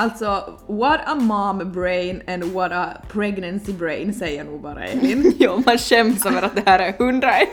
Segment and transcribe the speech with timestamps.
[0.00, 5.34] Alltså, what a mom brain and what a pregnancy brain säger nog bara Elin.
[5.38, 7.48] jo, man skäms över att det här är 101.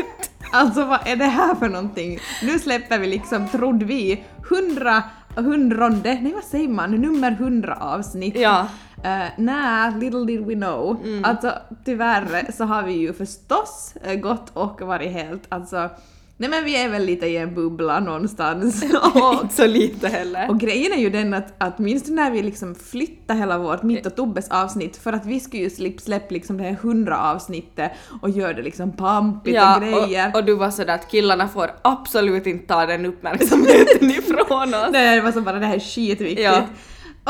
[0.51, 2.19] Alltså vad är det här för någonting?
[2.43, 5.03] Nu släpper vi liksom, trodde vi, hundra,
[5.35, 8.35] hundronde, nej vad säger man, nummer hundra avsnitt.
[8.35, 8.67] Ja.
[8.97, 11.01] Uh, Nej, little did we know.
[11.03, 11.25] Mm.
[11.25, 11.53] Alltså
[11.85, 15.89] tyvärr så har vi ju förstås eh, gått och varit helt, alltså,
[16.37, 18.83] nej men vi är väl lite i en bubbla någonstans.
[19.15, 20.49] och, Inte så lite heller.
[20.49, 23.83] och grejen är ju den att, att minns du när vi liksom flyttade hela vårt
[23.83, 25.69] Mitt och Tobbes avsnitt för att vi skulle ju
[25.99, 30.29] släppa liksom det här hundra avsnittet och göra det liksom pampigt och grejer.
[30.29, 34.89] och, och du var sådär att killarna får absolut inte ta den uppmärksamheten ifrån oss.
[34.91, 36.41] Nej, det var så bara det här är skitviktigt.
[36.41, 36.63] Ja.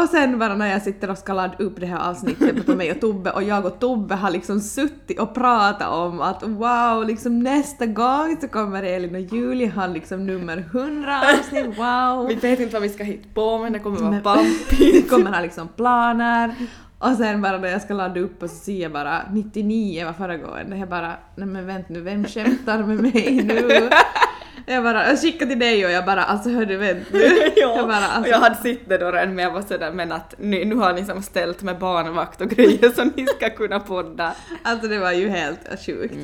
[0.01, 2.91] Och sen bara när jag sitter och ska ladda upp det här avsnittet på mig
[2.91, 7.39] och Tobbe och jag och Tobbe har liksom suttit och pratat om att wow, liksom
[7.39, 12.27] nästa gång så kommer Elin och Julia ha liksom nummer 100 avsnitt, wow.
[12.27, 14.79] Vi vet inte vad vi ska hitta på men det kommer vara pampigt.
[14.79, 16.55] Vi kommer ha liksom planer.
[16.99, 20.13] Och sen bara när jag ska ladda upp och så ser jag bara 99 var
[20.13, 20.77] föregående.
[20.77, 23.89] Jag bara, nej men vänta nu, vem skämtar med mig nu?
[24.69, 27.19] Jag bara, jag skickade till dig och jag bara, alltså hördu vänta nu.
[27.55, 30.11] ja, Jag bara, alltså, jag hade sett det då redan men jag var sådär men
[30.11, 33.79] att nu, nu har ni som ställt med barnvakt och grejer så ni ska kunna
[33.79, 34.31] podda.
[34.63, 36.15] Alltså det var ju helt sjukt.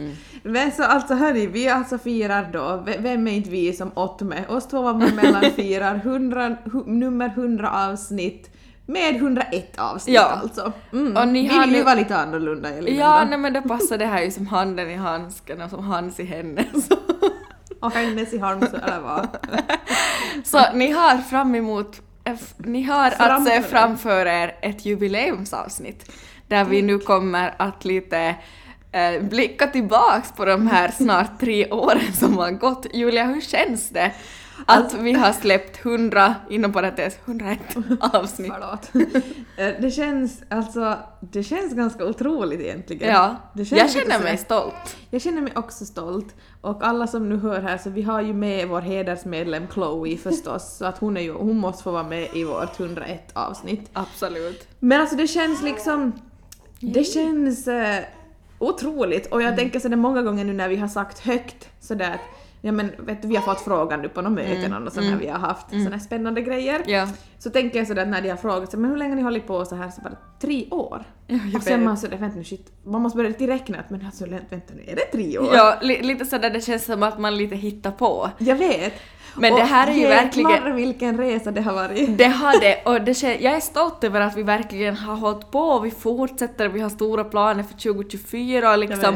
[0.44, 4.44] Men så alltså hörni, vi alltså firar då, vem är inte vi som Ottme?
[4.48, 8.50] Oss två var mellan firar 100, hu, nummer 100 avsnitt
[8.86, 10.22] med 101 avsnitt Ja.
[10.44, 10.72] alltså.
[10.94, 11.18] Mm.
[11.18, 14.06] Och ni vill ju nu- vara lite annorlunda Elin Ja, nej men det passar det
[14.06, 16.66] här ju som handen i handsken och som hans i henne.
[17.84, 19.28] Och hennes i Halmstad eller vad?
[20.44, 26.12] så ni har fram emot, eh, ni har att se framför er ett jubileumsavsnitt
[26.48, 28.36] där vi nu kommer att lite
[28.92, 32.86] eh, blicka tillbaks på de här snart tre åren som har gått.
[32.94, 34.12] Julia, hur känns det
[34.66, 37.60] att vi har släppt 100, inom parentes 101
[38.00, 38.54] avsnitt?
[38.54, 38.92] Förlåt.
[39.58, 43.14] Eh, det känns alltså, det känns ganska otroligt egentligen.
[43.14, 44.98] Ja, jag känner mig stolt.
[45.10, 46.36] Jag känner mig också stolt.
[46.64, 50.78] Och alla som nu hör här, så vi har ju med vår hedersmedlem Chloe förstås,
[50.78, 53.90] så att hon, är ju, hon måste få vara med i vårt 101 avsnitt.
[53.94, 54.68] Absolut.
[54.80, 56.12] Men alltså det känns liksom...
[56.80, 58.04] Det känns eh,
[58.60, 59.26] otroligt.
[59.32, 59.58] Och jag Mm.
[59.58, 62.20] tänker så det många gånger nu när vi har sagt högt sådär att
[62.66, 65.20] Ja men vet du, vi har fått frågan nu på några möten och sådana mm.
[65.20, 66.82] vi har haft, sådana här spännande grejer.
[66.86, 67.08] Ja.
[67.40, 69.48] Så tänker jag sådär när de har frågat så, men hur länge har ni hållit
[69.48, 71.04] på så här så bara tre år.
[71.28, 74.06] Ja, och sen man sådär, vänta nu shit, man måste börja till räkna att men
[74.06, 75.50] alltså vänta nu, är det tre år?
[75.54, 78.30] Ja, li, lite sådär det känns som att man lite hittar på.
[78.38, 78.94] Jag vet.
[79.36, 82.18] Men Och det här är ju verkligen- vilken resa det har varit.
[82.18, 85.60] Det har det och det jag är stolt över att vi verkligen har hållit på
[85.60, 89.16] och vi fortsätter, vi har stora planer för 2024 och liksom.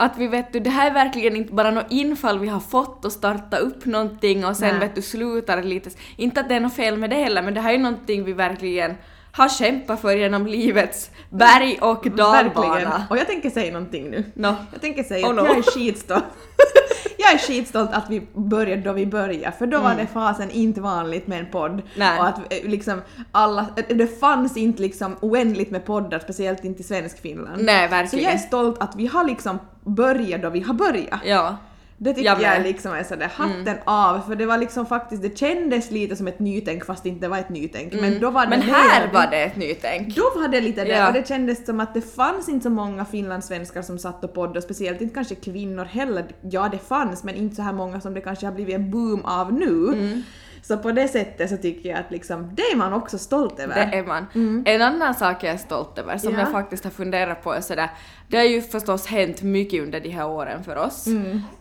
[0.00, 3.04] Att vi vet du, det här är verkligen inte bara något infall vi har fått
[3.04, 4.80] och starta upp någonting och sen Nej.
[4.80, 5.90] vet du slutar lite.
[6.16, 8.32] Inte att det är något fel med det heller men det här är någonting vi
[8.32, 8.94] verkligen
[9.38, 12.16] har kämpat för genom livets berg och Verkligen.
[12.16, 13.06] dalbana.
[13.10, 14.24] Och jag tänker säga någonting nu.
[14.34, 14.54] No.
[14.72, 15.46] Jag tänker säga Oh att no.
[15.46, 16.24] jag är skitstolt.
[17.18, 20.80] jag är skitstolt att vi började då vi började, för då var det fasen inte
[20.80, 21.70] vanligt med en podd.
[21.72, 21.82] Mm.
[21.96, 22.18] Nej.
[22.20, 26.80] Och att eh, liksom alla, eh, det fanns inte liksom oändligt med poddar, speciellt inte
[26.80, 27.62] i svensk Finland.
[27.64, 28.38] Nej, Så jag är verkligen.
[28.38, 31.20] stolt att vi har liksom börjat då vi har börjat.
[31.24, 31.56] Ja.
[32.00, 35.38] Det tycker Jag jag, liksom är sådär hatten av, för det var liksom faktiskt, det
[35.38, 37.92] kändes lite som ett nytänk fast det inte var ett nytänk.
[38.00, 40.16] Men då var det Men här var det ett nytänk.
[40.16, 41.06] Då var det lite det, Ja.
[41.06, 44.62] och det kändes som att det fanns inte så många finlandssvenskar som satt och poddade,
[44.62, 46.24] speciellt inte kanske kvinnor heller.
[46.50, 49.24] Ja, det fanns, men inte så här många som det kanske har blivit en boom
[49.24, 49.86] av nu.
[49.92, 50.22] Mm.
[50.62, 53.74] Så på det sättet så tycker jag att liksom, det är man också stolt över.
[53.74, 54.26] Det är man.
[54.66, 56.40] En annan sak jag är stolt över som Ja.
[56.40, 57.90] jag faktiskt har funderat på är sådär,
[58.28, 61.06] det har ju förstås hänt mycket under de här åren för oss.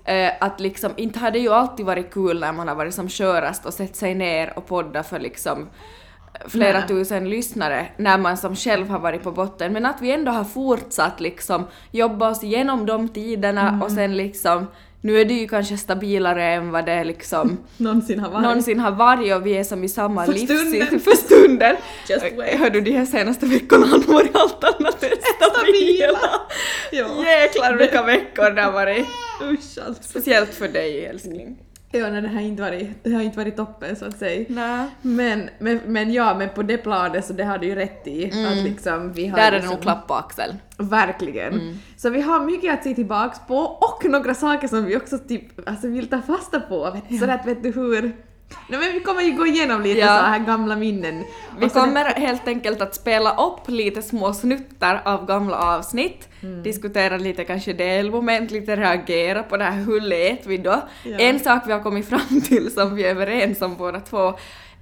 [0.06, 3.10] Eh, att liksom, inte har det ju alltid varit kul när man har varit som
[3.10, 5.70] körast och sett sig ner och podda för liksom
[6.48, 6.88] flera Nej.
[6.88, 10.44] tusen lyssnare när man som själv har varit på botten men att vi ändå har
[10.44, 14.68] fortsatt liksom jobba oss igenom de tiderna och sen liksom
[15.08, 18.44] nu är det ju kanske stabilare än vad det liksom Någonsin har varit.
[18.44, 20.34] någonsin har varit och vi är som i samma För
[21.00, 21.76] för stunden.
[22.10, 22.60] Just wait.
[22.60, 26.20] Hör du, de här senaste veckorna har varit allt annat än stabila.
[26.92, 27.24] Ja.
[27.26, 29.06] Jäklar vilka veckor det har varit.
[29.44, 30.04] Usch alltså.
[30.04, 31.58] Speciellt för dig älskling.
[31.98, 34.46] Ja, nej, det har inte varit, det har inte varit toppen så att säga.
[34.50, 34.88] Nej.
[35.02, 38.26] Men, men, men ja, men på det planet så det har du ju rätt i.
[38.26, 40.56] Att liksom vi har Där är det liksom, nog klapp på axeln.
[40.78, 41.80] Verkligen.
[41.98, 45.70] Så vi har mycket att se tillbaks på och några saker som vi också typ,
[45.70, 46.92] alltså vill ta fasta på.
[46.92, 48.16] Vet, du, Så att vet du hur...
[48.70, 50.08] Nej men vi kommer ju gå igenom lite Ja.
[50.08, 51.24] så här gamla minnen.
[51.60, 56.64] Vi kommer helt enkelt att spela upp lite små snuttar av gamla avsnitt, Mm.
[56.64, 60.82] diskutera lite kanske delmoment, lite reagera på det här, hur lät vi då?
[61.04, 61.18] Ja.
[61.18, 64.34] En sak vi har kommit fram till som vi är överens om båda två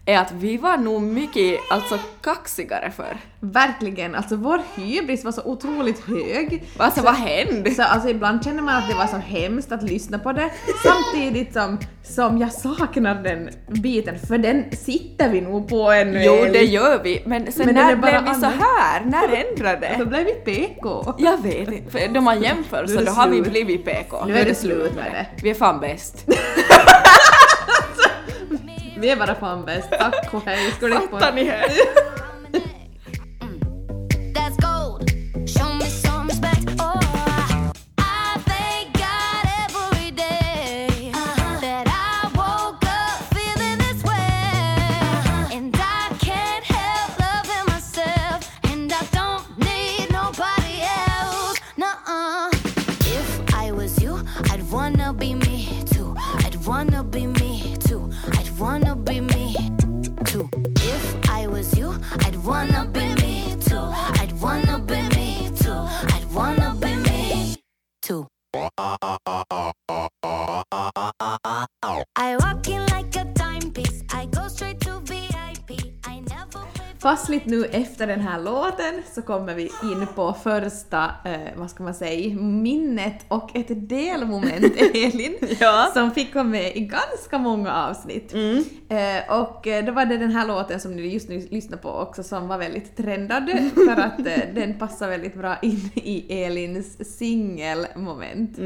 [0.05, 3.17] är att vi var nog mycket alltså kaxigare förr.
[3.39, 6.63] Verkligen, alltså vår hybris var så otroligt hög.
[6.77, 7.71] Alltså vad hände?
[7.71, 10.49] Så alltså ibland känner man att det var så hemskt att lyssna på det,
[10.83, 16.23] samtidigt som, som jag saknar den biten, för den sitter vi nog på ännu.
[16.23, 16.53] Jo, Elin.
[16.53, 19.05] det gör vi, men sen Men när blev vi så här?
[19.05, 21.15] När ändrade Då blev vi PK.
[21.17, 24.25] Jag vet inte, för då man jämför så då har vi blivit PK.
[24.25, 25.43] Nu är det slut med det.
[25.43, 26.25] Vi är fan bäst.
[28.97, 30.73] Vi är bara fan bäst, tack och hej.
[30.79, 31.65] Du Fattar ni här?
[72.17, 73.34] I walk in like a
[77.05, 81.83] Fastligt nu efter den här låten så kommer vi in på första, eh, vad ska
[81.83, 85.91] man säga, minnet och ett delmoment, Elin, Ja.
[85.93, 88.33] som fick vara med i ganska många avsnitt.
[88.89, 91.89] Eh, och eh, då var det den här låten som ni just nu lyssnar på
[91.89, 97.17] också som var väldigt trendad för att eh, den passar väldigt bra in i Elins
[97.17, 98.57] singelmoment.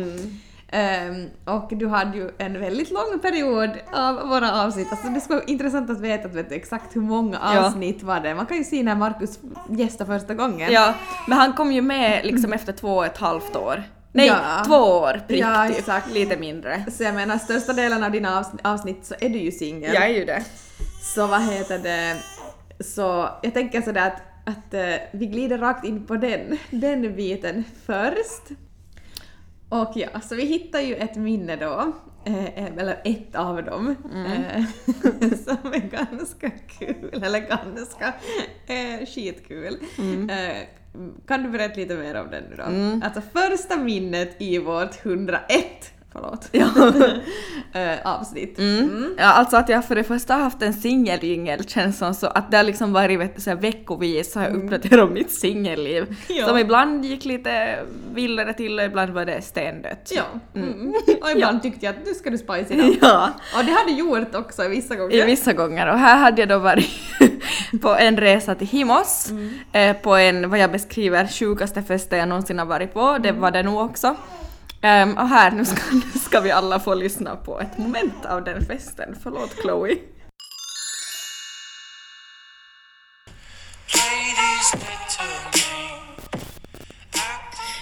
[0.71, 4.87] Ehm, och du hade ju en väldigt lång period av våra avsnitt.
[4.91, 7.65] Alltså det skulle vara intressant att veta vet du, exakt hur många Ja.
[7.67, 8.35] avsnitt var det.
[8.35, 9.39] Man kan ju se när Markus
[9.69, 10.71] gästade första gången.
[10.71, 10.93] Ja,
[11.27, 13.83] men han kom ju med liksom efter två och ett halvt år.
[14.11, 14.63] Nej, Ja.
[14.65, 15.77] två år prick Ja, typ.
[15.77, 16.11] exakt.
[16.13, 16.85] Lite mindre.
[16.91, 19.93] Så jag menar, största delen av dina avs- avsnitt så är du ju singel.
[19.93, 20.43] Jag är ju det.
[21.15, 22.15] Så vad heter det,
[22.83, 24.21] så jag tänker sådär att,
[24.55, 28.43] att eh, vi glider rakt in på den, den biten först.
[29.69, 31.93] Och ja, så vi hittar ju ett minne då,
[32.25, 34.63] eh, eller ett av dem, eh,
[35.45, 36.49] som är ganska
[36.79, 38.13] kul, eller ganska
[38.67, 39.77] eh, skitkul.
[40.29, 40.57] Eh,
[41.27, 42.63] kan du berätta lite mer om den nu då?
[43.05, 46.49] Alltså första minnet i vårt 101, förlåt,
[47.73, 48.59] eh, avsnitt.
[48.59, 49.15] Mm.
[49.17, 52.51] Ja, alltså att jag för det första har haft en singeljingel känns som så att
[52.51, 56.15] det har liksom varit du, så här, veckovis har jag uppdaterat mitt singelliv.
[56.27, 56.47] Ja.
[56.47, 57.79] Som ibland gick lite
[58.13, 60.11] vildare till och ibland var det stendött.
[60.15, 60.23] Ja.
[60.55, 60.93] Mm.
[61.21, 62.97] Och ibland tyckte jag att nu ska du spice it up.
[63.01, 65.15] Ja, Och det hade gjort också vissa gånger.
[65.15, 65.91] i vissa gånger.
[65.91, 66.89] Och här hade jag då varit
[67.81, 69.31] på en resa till Himos,
[69.71, 73.17] eh, på en, vad jag beskriver, sjukaste festen jag någonsin har varit på.
[73.17, 74.15] Det var det nog också.
[74.81, 78.43] Ehm, och här, nu ska, nu ska vi alla få lyssna på ett moment av
[78.43, 79.15] den festen.
[79.23, 79.95] Förlåt Chloe.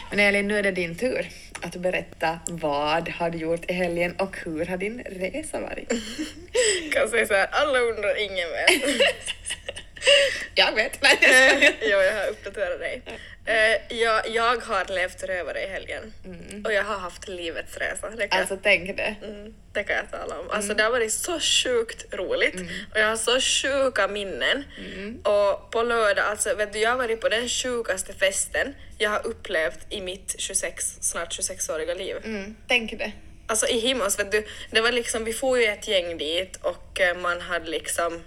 [0.10, 1.28] Men Elin, nu är det din tur
[1.62, 5.90] att berätta vad har du gjort i helgen och hur har din resa varit?
[6.94, 8.98] kan säga såhär, alla undrar, ingen vet.
[10.56, 11.02] Jag vet.
[11.02, 11.18] Nej,
[11.82, 13.02] jag jag har uppdaterat dig.
[13.48, 16.14] Eh, jag, jag har levt rövare i helgen
[16.66, 18.10] och jag har haft livets resa.
[18.10, 19.16] Det kan, Alltså tänk det.
[19.22, 20.50] jag, mm, det kan jag tala om.
[20.50, 22.56] Alltså det har varit så sjukt roligt
[22.94, 24.64] och jag har så sjuka minnen.
[25.24, 29.28] Och på lördag, alltså vet du, jag har varit på den sjukaste festen jag har
[29.28, 32.16] upplevt i mitt 26, snart 26-åriga liv.
[32.24, 33.12] Mm, tänk det.
[33.48, 37.02] Alltså i Himmels, vet du, det var liksom, vi får ju ett gäng dit och
[37.02, 38.24] eh, man hade liksom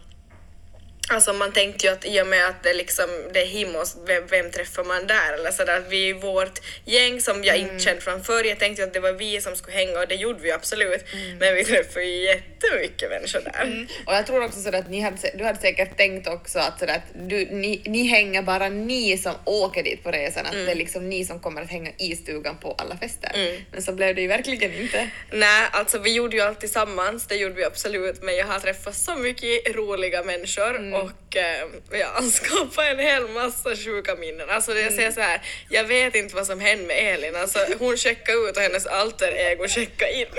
[1.10, 4.26] Alltså man tänkte ju att i och med att det liksom, det är Himmels, vem,
[4.26, 5.32] vem träffar man där?
[5.32, 8.44] Eller sådär, att vi är vårt gäng som jag inte känt från förr.
[8.44, 11.04] Jag tänkte ju att det var vi som skulle hänga och det gjorde vi absolut.
[11.40, 13.86] Men vi träffade ju jättemycket människor där.
[14.06, 16.94] Och jag tror också sådär att ni hade, du hade säkert tänkt också att, sådär
[16.94, 20.74] att du, ni, ni hänger bara ni som åker dit på resan, att det är
[20.74, 23.30] liksom ni som kommer att hänga i stugan på alla fester.
[23.72, 25.10] Men så blev det ju verkligen inte.
[25.32, 28.96] Nej, alltså vi gjorde ju allt tillsammans, det gjorde vi absolut, men jag har träffat
[28.96, 31.66] så mycket roliga människor och eh,
[31.98, 34.50] jag skapade en hel massa sjuka minnen.
[34.50, 35.40] Alltså jag säger så här,
[35.70, 39.32] jag vet inte vad som hände med Elin, alltså hon checkade ut och hennes alter
[39.32, 40.26] ego checkade in.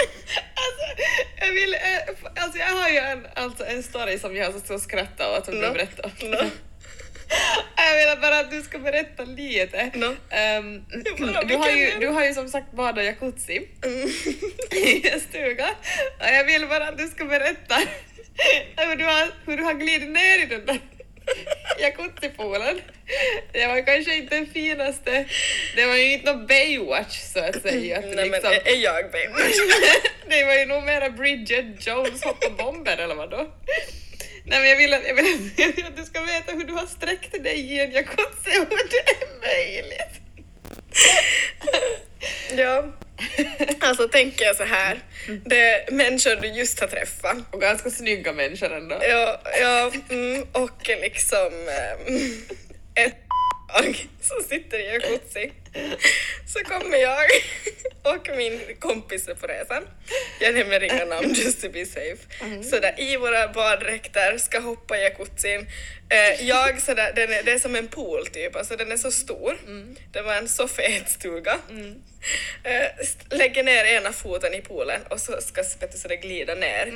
[0.64, 1.04] Alltså,
[1.48, 5.38] jag vill, eh, alltså jag har ju en, alltså en story som jag så skrattar
[5.38, 5.74] åt som du No.
[5.74, 6.32] berättar om.
[6.32, 6.38] No.
[7.76, 9.92] Jag vill bara att du ska berätta lite.
[9.94, 10.16] No.
[10.30, 10.86] Ehm,
[11.20, 13.68] Bara du, har ju, du har ju som sagt badat jacuzzi
[14.72, 15.70] i en stuga.
[16.20, 17.82] Och jag vill bara att du ska berätta
[18.78, 20.80] hur du har, hur du har glidit ner i den där
[21.80, 22.82] jacuzzipoolen.
[23.52, 25.26] Det var kanske inte den finaste,
[25.76, 27.98] det var ju inte någon Baywatch så att säga.
[28.00, 29.54] Att Nej men liksom, är, är jag baby?
[30.30, 33.48] det var ju nog mera Bridget Jones hoppa bomber eller vadå?
[34.46, 36.64] Nej men jag vill, att, jag, vill att, jag vill att du ska veta hur
[36.64, 40.22] du har sträckt dig i en jacuzzi och det är möjligt.
[42.58, 42.84] Ja,
[43.80, 45.00] alltså tänker jag så här.
[45.46, 47.38] Det är människor du just har träffat.
[47.52, 48.98] Och ganska snygga människor ändå.
[49.02, 51.52] Ja, ja mm, och liksom
[52.08, 52.22] ähm,
[52.96, 53.16] ett
[54.22, 55.52] som sitter i jacuzzi.
[56.54, 57.30] Så kommer jag
[58.16, 59.84] och min kompis är på resan.
[60.40, 62.18] Jag nämner inga namn just to be safe.
[62.64, 65.68] Så där i våra baddräkter ska hoppa i jacuzzin.
[66.10, 69.12] Eh, jag sådär, den är, det är som en pool typ, alltså den är så
[69.12, 69.58] stor.
[70.12, 71.60] Det var en så fet stuga.
[72.64, 76.16] Eh, st- lägger ner ena foten i poolen och så ska vet du, så det
[76.16, 76.88] glida ner.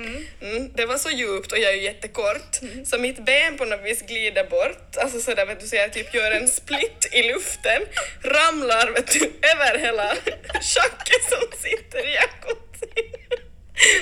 [0.41, 0.72] Mm.
[0.75, 4.01] Det var så djupt och jag är ju jättekort så mitt ben på något vis
[4.01, 7.82] glider bort, alltså sådär vet du, så jag typ gör en split i luften,
[8.24, 9.19] ramlar vet du,
[9.51, 10.15] över hela
[10.62, 13.39] schacket som sitter i jacuzzin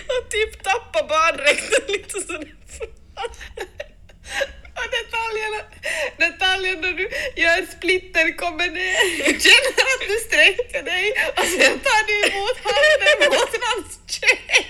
[0.07, 2.53] och typ tappar baddräkten lite sådär
[4.75, 5.61] Och detaljerna,
[6.17, 7.09] detaljen när du
[7.41, 11.13] gör splitter kommer ner, du känner att du sträcker dig.
[11.37, 14.67] Och sen tar du emot handen mot hans käk.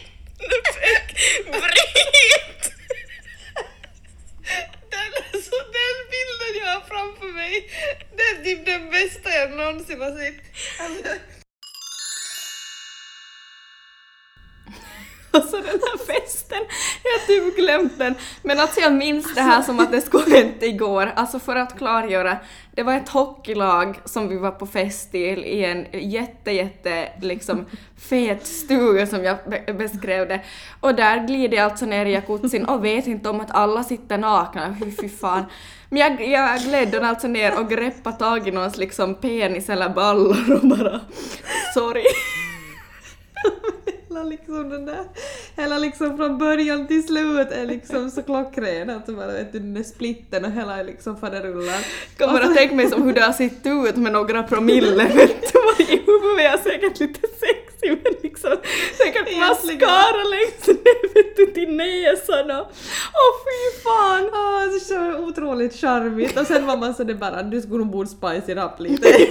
[1.51, 2.73] Bryt!
[4.93, 7.69] Den, så den bilden jag har framför mig,
[8.15, 10.39] det är typ den bästa jag någonsin har sett.
[10.79, 11.09] Alltså,
[15.33, 16.57] Alltså den här festen,
[17.03, 18.15] jag har typ glömt den.
[18.41, 21.11] Men alltså jag minns det här som att det skulle hänt igår.
[21.15, 22.37] Alltså för att klargöra,
[22.71, 27.65] det var ett hockeylag som vi var på fest till i en jätte, jätte liksom
[27.97, 30.41] fet stuga som jag be- beskrev det.
[30.79, 34.17] Och där glider jag alltså ner i jacuzzin och vet inte om att alla sitter
[34.17, 35.45] nakna, fy, fy fan.
[35.89, 40.53] Men jag, jag gled alltså ner och greppade tag i någons liksom penis eller ballar
[40.53, 40.99] och bara
[41.73, 42.03] sorry.
[44.13, 45.05] Hela liksom den där,
[45.55, 49.83] hela liksom från början till slut är liksom så klockren att bara vet den där
[49.83, 51.81] splitten och hela liksom faderullan.
[52.17, 55.83] Kommer att tänka mig som hur det har sett ut med några promille vet du.
[55.83, 56.53] I huvudet?
[56.53, 57.27] Är säkert lite
[57.83, 58.57] sexy men liksom
[58.97, 59.39] säkert Egentligen.
[59.49, 62.67] mascara längst ner vet du till näsan och
[63.13, 64.29] åh fy fan!
[64.33, 67.91] Ah, så, så otroligt charmigt och sen var man så det bara du skulle nog
[67.91, 69.07] borde spice it up lite.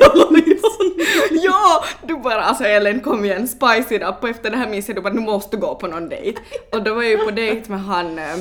[1.31, 1.85] ja!
[2.07, 4.97] Du bara alltså Ellen kom igen, spice it up och efter det här minns jag
[4.97, 6.41] du bara nu måste gå på någon dejt.
[6.73, 8.37] Och då var jag ju på dejt med han eh,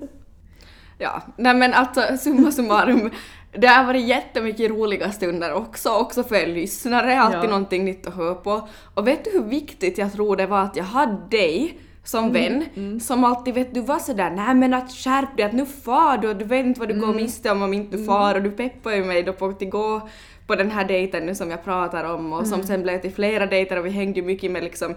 [0.97, 3.11] Ja, nej men alltså summa summarum,
[3.57, 7.47] det har varit jättemycket roliga stunder också, också för er lyssnare, alltid Ja.
[7.47, 8.67] någonting nytt att höra på.
[8.93, 12.99] Och vet du hur viktigt jag tror det var att jag hade dig som vän,
[13.01, 16.29] som alltid vet du var sådär nej men att skärp dig, att nu far du
[16.29, 18.51] och du vet inte vad du går miste om om inte du far och du
[18.51, 20.09] peppar ju mig då på att gå
[20.47, 23.45] på den här dejten nu som jag pratar om och som sen blev till flera
[23.45, 24.95] dejter och vi hängde ju mycket med liksom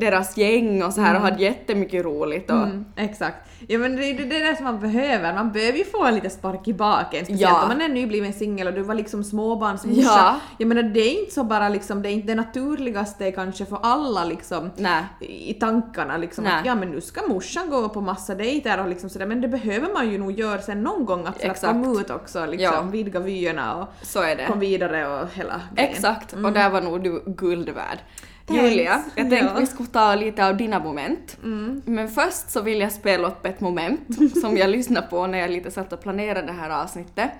[0.00, 3.36] deras gäng och så här och hade jättemycket roligt och Mm, exakt.
[3.68, 6.30] Ja men det är det, det som man behöver, man behöver ju få en liten
[6.30, 7.24] spark i baken.
[7.24, 7.62] Speciellt Ja.
[7.62, 10.00] om man är nybliven singel och du var liksom småbarnsmorsa.
[10.02, 10.40] Ja.
[10.58, 13.78] Jag menar det är inte så bara liksom, det är inte det naturligaste kanske för
[13.82, 15.02] alla liksom Nej.
[15.20, 16.52] i tankarna liksom Nej.
[16.60, 19.48] att ja men nu ska morsan gå på massa dejter och liksom sådär men det
[19.48, 22.74] behöver man ju nog göra sen någon gång att för att komma ut också liksom,
[22.74, 22.82] Ja.
[22.82, 24.46] vidga vyerna och så är det.
[24.46, 25.92] kom vidare och hela grejen.
[25.92, 27.98] Exakt, och där var nog du guld värd.
[28.46, 28.62] Thanks.
[28.62, 29.60] Julia, jag tänkte Ja.
[29.60, 31.36] vi skulle ta lite av dina moment.
[31.84, 34.00] Men först så vill jag spela upp ett moment
[34.40, 37.30] som jag lyssnade på när jag lite satt och planerade det här avsnittet.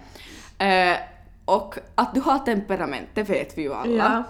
[0.59, 0.97] Eh,
[1.45, 3.95] och att du har temperament, det vet vi ju alla.
[3.95, 4.23] Ja.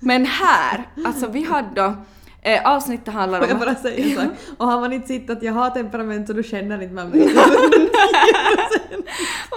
[0.00, 1.94] Men här, alltså vi hade då,
[2.42, 4.38] eh, avsnittet handlar Får om jag bara säga en sak?
[4.58, 7.20] Och har man inte sett att jag har temperament så du känner inte med mig.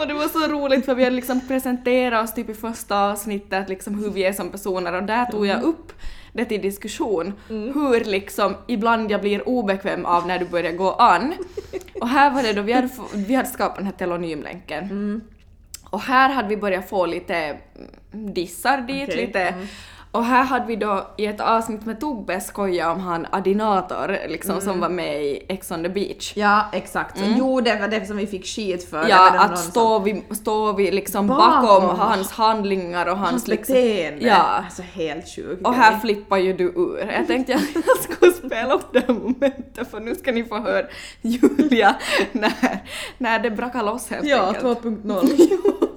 [0.01, 3.69] Och det var så roligt för vi hade liksom presenterat oss typ i första avsnittet
[3.69, 5.93] liksom hur vi är som personer och där tog jag upp
[6.37, 11.33] det till diskussion hur liksom ibland jag blir obekväm av när du börjar gå an.
[12.01, 15.21] Och här var det då vi hade, vi hade skapat den här telonymlänken.
[15.89, 19.53] Och här hade vi börjat få lite mm, dissar dit, Okej, lite
[20.17, 24.61] och här hade vi då i ett avsnitt med Tobbe skojat om han Adinator liksom
[24.61, 26.33] som var med i Ex on the beach.
[26.35, 27.21] Ja, exakt.
[27.37, 29.05] Jo, det var det som vi fick skit för.
[29.09, 31.61] Ja, att stå vid, stå vid liksom Bakom.
[31.83, 33.75] bakom, hans handlingar och hans, Hans liksom...
[33.75, 34.25] beteende.
[34.25, 34.35] Ja.
[34.35, 35.67] Alltså helt sjukt.
[35.67, 37.11] Och här flippar ju du ur.
[37.17, 40.57] Jag tänkte jag, jag skulle spela upp det här momentet för nu ska ni få
[40.59, 40.85] höra
[41.21, 41.95] Julia
[42.31, 42.79] när,
[43.17, 44.81] när det brakar loss helt Ja, enkelt.
[44.81, 45.96] 2.0.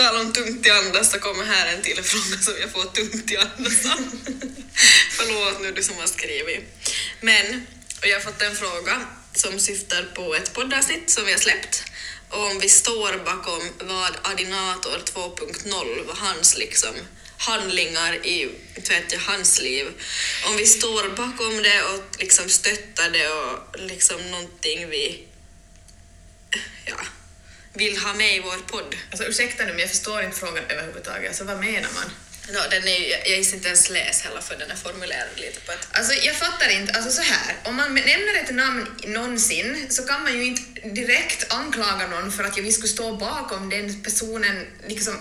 [0.00, 3.30] tal om tungt i andas så kommer här en till fråga som jag får tungt
[3.30, 3.82] i andas.
[5.10, 6.60] Förlåt nu du som har skrivit.
[7.20, 7.66] Men,
[8.00, 9.00] och jag har fått en fråga
[9.34, 11.84] som syftar på ett poddavsnitt som vi har släppt.
[12.28, 16.94] Och om vi står bakom vad Adinator 2.0, vad hans liksom
[17.36, 19.86] handlingar i vet jag, hans liv.
[20.46, 25.26] Om vi står bakom det och liksom stöttar det och liksom någonting vi
[26.84, 26.96] ja,
[27.72, 28.96] vill ha med i vår podd.
[29.10, 31.28] Alltså ursäkta nu men jag förstår inte frågan överhuvudtaget.
[31.28, 32.10] Alltså vad menar man?
[32.48, 35.72] No, den är, jag gissar inte ens läs heller för den är formulerad lite på
[35.72, 35.88] ett...
[35.92, 40.22] Alltså jag fattar inte, alltså så här, om man nämner ett namn någonsin så kan
[40.22, 45.14] man ju inte direkt anklaga någon för att vi skulle stå bakom den personen, liksom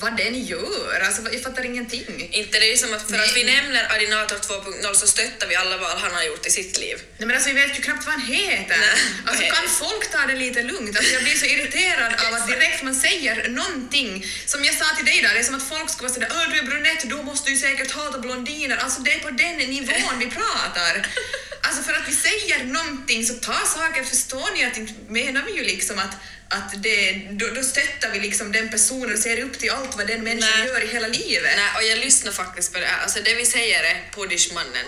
[0.00, 1.00] vad den gör.
[1.06, 2.28] Alltså jag fattar ingenting.
[2.30, 5.56] Inte det är ju som att för att vi nämner Adinator 2.0 så stöttar vi
[5.56, 6.96] alla vad han har gjort i sitt liv.
[7.18, 8.78] Nej men alltså jag vet ju knappt vad han heter.
[8.78, 8.88] Nej,
[9.26, 10.96] Alltså kan folk ta det lite lugnt?
[10.96, 15.04] Alltså jag blir så irriterad av att direkt man säger någonting, som jag sa till
[15.04, 17.50] dig där, det är som att folk skulle vara sådär du är brunett, då måste
[17.50, 18.76] du säkert hata blondiner.
[18.76, 21.06] Alltså det är på den nivån vi pratar.
[21.68, 25.64] Alltså för att vi säger någonting så ta saker, förstår ni att menar vi ju
[25.64, 26.14] liksom att
[26.50, 30.06] att det, då, då stöttar vi liksom den personen och ser upp till allt vad
[30.06, 30.66] den människan Nej.
[30.68, 31.52] gör i hela livet.
[31.56, 33.02] Nej, och jag lyssnar faktiskt på det här.
[33.02, 34.86] Alltså det vi säger är Puddishmannen.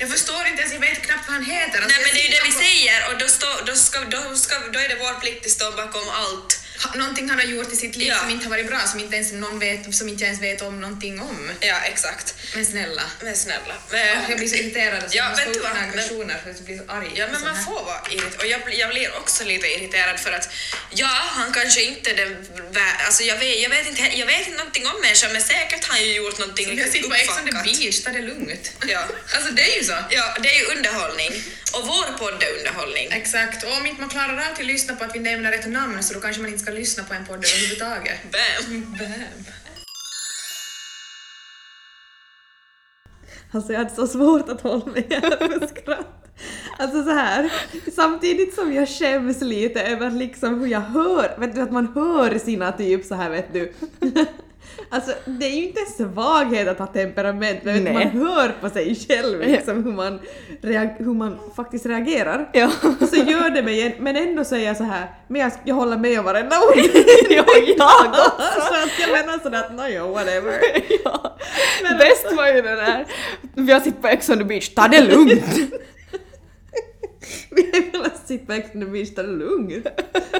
[0.00, 1.82] Jag förstår inte ens, jag vet knappt vad han heter.
[1.82, 4.00] Alltså, Nej men det är ju det vi på- säger och då, stå, då, ska,
[4.00, 6.53] då, ska, då är det vår plikt att stå bakom allt.
[6.94, 8.18] Någonting han har gjort i sitt liv Ja.
[8.18, 10.80] som inte har varit bra, som inte ens någon vet, som inte ens vet om
[10.80, 11.50] någonting om.
[11.60, 12.34] Ja, exakt.
[12.54, 13.02] Men snälla.
[13.22, 13.74] Men snälla.
[13.90, 15.72] Men, jag blir så irriterad Ja, vet du vad?
[15.76, 17.10] aggressioner att jag blir så arg.
[17.14, 17.64] ja, men man här.
[17.64, 18.40] får vara irriterad.
[18.40, 20.48] Och jag, blir- jag blir också lite irriterad för att
[20.90, 22.46] ja, han kanske inte är den
[23.06, 25.94] Alltså jag vet, jag, vet inte, jag vet inte någonting om människan men säkert har
[25.94, 28.72] han ju gjort någonting Jag sitter på Ex on the beach, ta det lugnt.
[28.86, 29.04] Ja.
[29.34, 29.96] Alltså det är ju så.
[30.10, 31.32] Ja, det är ju underhållning.
[31.72, 33.08] Och vår podd är underhållning.
[33.12, 36.02] Exakt, och om inte man klarar av att lyssna på att vi nämner ett namn
[36.02, 38.20] så då kanske man inte ska lyssna på en podd överhuvudtaget.
[38.32, 38.80] Bam!
[38.98, 39.44] Bam.
[43.50, 46.30] Alltså jag hade så svårt att hålla mig här för skratt.
[46.78, 47.52] Alltså så här,
[47.94, 52.38] samtidigt som jag skäms lite över liksom hur jag hör, vet du att man hör
[52.38, 53.72] sina typ så här vet du.
[54.94, 58.94] Alltså det är ju inte en svaghet att ha temperament, men man hör på sig
[59.08, 60.20] själv liksom hur man,
[60.98, 62.48] hur man faktiskt reagerar.
[62.52, 62.70] Ja.
[63.10, 65.96] Så gör det mig, en- men ändå är jag så här, men jag, jag håller
[65.96, 66.76] med om varenda ord.
[67.30, 67.44] ja,
[67.76, 68.60] jag också.
[68.60, 70.54] så att jag menar sådär att no, whatever.
[71.04, 71.36] ja.
[71.82, 73.06] Men Bäst var ju det där,
[73.54, 75.44] vi har sittit på Ex on the beach, ta det lugnt!
[77.50, 79.86] Vi har velat sitta på Ex ta det lugnt.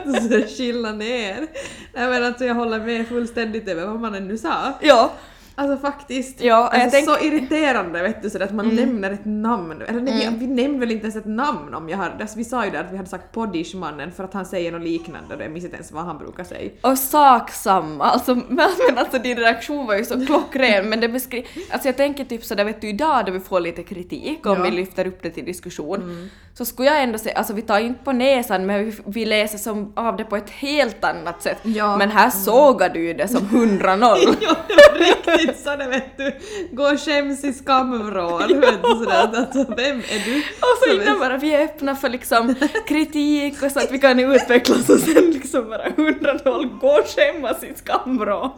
[0.04, 1.46] Så chilla ner.
[1.94, 4.72] Nej men alltså jag håller med fullständigt över vad man nu sa.
[4.80, 5.12] ja,
[5.56, 6.40] Alltså faktiskt.
[6.40, 9.82] Ja, alltså, tänk- Så irriterande vet du sådär att man nämner ett namn.
[9.88, 12.44] Eller nej, vi, vi nämnde väl inte ens ett namn om jag hade, alltså, vi
[12.44, 15.42] sa ju det att vi hade sagt Poddishmannen för att han säger något liknande och
[15.42, 16.70] jag minns inte ens vad han brukar säga.
[16.80, 18.04] och sak samma.
[18.04, 21.48] Alltså, men, alltså din reaktion var ju så klockren men det beskriver...
[21.70, 24.62] Alltså jag tänker typ sådär vet du idag då vi får lite kritik om Ja.
[24.62, 28.04] vi lyfter upp det till diskussion så skulle jag ändå säga, alltså vi tar inte
[28.04, 31.58] på näsan men vi, vi läser som av det på ett helt annat sätt.
[31.62, 31.96] Ja.
[31.96, 34.00] Men här sågar du ju det som 100-0.
[34.40, 36.32] Ja, det var riktigt så det vet du.
[36.72, 38.60] Gå och skäms i skamvrån.
[38.60, 39.28] vet du sådär.
[39.34, 40.38] Alltså, vem är du?
[40.38, 42.54] Och så innan bara vi är öppna för liksom
[42.86, 47.64] kritik och så att vi kan utvecklas och sen liksom bara 100-0 gå och skämmas
[47.64, 48.50] i skamvrån.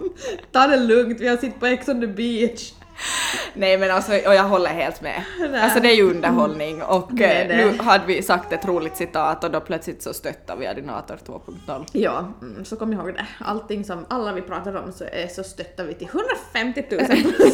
[0.52, 2.72] Ta det lugnt, vi har suttit på Ex on the beach.
[3.54, 5.22] Nej men alltså, och jag håller helt med.
[5.38, 5.60] Nej.
[5.60, 8.96] Alltså det är ju underhållning och Det är eh, nu hade vi sagt ett roligt
[8.96, 11.84] citat och då plötsligt så stöttar vi Adinator 2.0.
[11.92, 13.26] Ja, mm, så kom ihåg det.
[13.38, 16.08] Allting som alla vi pratar om så, är, så stöttar vi till
[16.52, 17.00] 150 000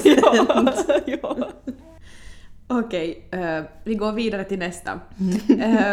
[0.22, 0.72] ja,
[1.06, 1.48] ja.
[2.78, 5.00] Okej, eh, vi går vidare till nästa.
[5.58, 5.92] Eh,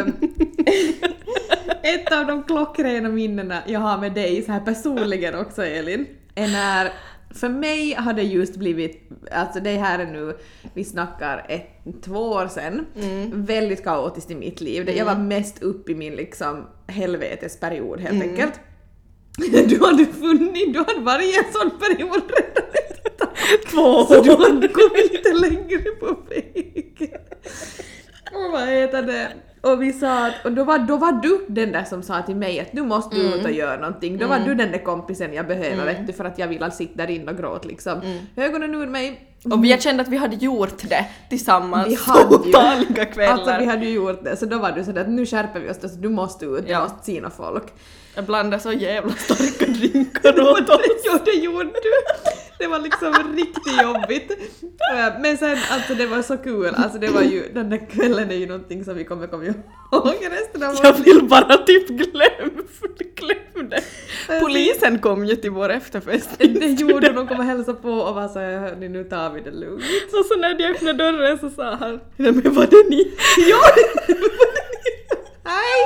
[1.83, 6.47] ett av de klockrena minnena jag har med dig, så här personligen också Elin, är
[6.47, 6.91] när
[7.35, 10.37] för mig har det just blivit, alltså det här är nu,
[10.73, 12.85] vi snackar ett, två år sedan,
[13.33, 14.85] väldigt kaotiskt i mitt liv.
[14.85, 18.53] Det- Jag var mest upp i min liksom helvetesperiod helt enkelt.
[19.69, 23.69] Du hade funnit, du hade varit i en sån period redan ett.
[23.71, 27.19] Två Så du hade kommit lite längre på vägen.
[28.33, 29.27] Och vad heter det?
[29.61, 32.35] Och vi sa att, och då var, då var du den där som sa till
[32.35, 34.17] mig att nu måste du ut och göra någonting.
[34.17, 36.93] Då var du den där kompisen jag behöver vet du för att jag ville sitta
[36.95, 38.01] där inne och gråta liksom.
[38.35, 39.25] Ögonen ur mig.
[39.51, 43.33] Och vi kände att vi hade gjort det tillsammans Vi hade otaliga kvällar.
[43.33, 45.69] Alltså vi hade ju gjort det så då var du sådär att nu skärper vi
[45.69, 46.81] oss, alltså, du måste ut, du Ja.
[46.81, 47.63] måste syna folk.
[48.15, 50.81] Jag blandade så jävla starka drinkar åt oss.
[51.05, 51.91] Ja, det gjorde du!
[52.59, 54.31] Det var liksom riktigt jobbigt.
[54.93, 56.73] Eh, Men sen, alltså det var så kul.
[56.75, 59.53] Alltså det var ju, den där kvällen är ju någonting som vi kommer komma ihåg
[60.31, 62.51] resten av Jag vill bara typ glöm,
[63.15, 63.81] glöm det.
[64.39, 66.29] Polisen kom ju till vår efterfest.
[66.37, 69.51] Det gjorde de kom och hälsade på och var såhär hörni nu tar vi det
[69.51, 69.83] lugnt.
[70.19, 73.11] Och så när de öppnade dörren så sa han Nej men var det ni?
[73.49, 73.61] Ja!
[75.43, 75.85] Hej!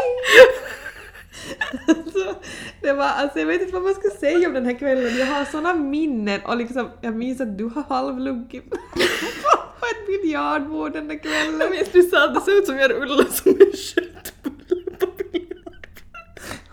[1.88, 2.36] Alltså,
[2.82, 5.17] Det var, alltså jag vet inte vad man ska säga om den här kvällen.
[5.17, 8.69] Jag har såna minnen och liksom, jag minns att du har halvlunkit
[9.79, 11.60] på ett biljardbord den där kvällen.
[11.60, 15.08] Jag minns du sa att det såg ut som jag rullade som en köttbulle på
[15.32, 15.88] biljard.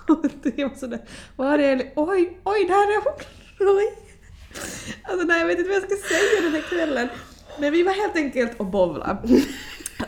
[0.08, 1.00] Och det var sådär,
[1.36, 1.92] var är?
[1.96, 3.12] Oj, oj, där är hon!
[3.76, 3.94] Oj.
[5.02, 7.08] Alltså nej, jag vet inte vad jag ska säga den här kvällen.
[7.58, 9.42] Men vi var helt enkelt och bowlade.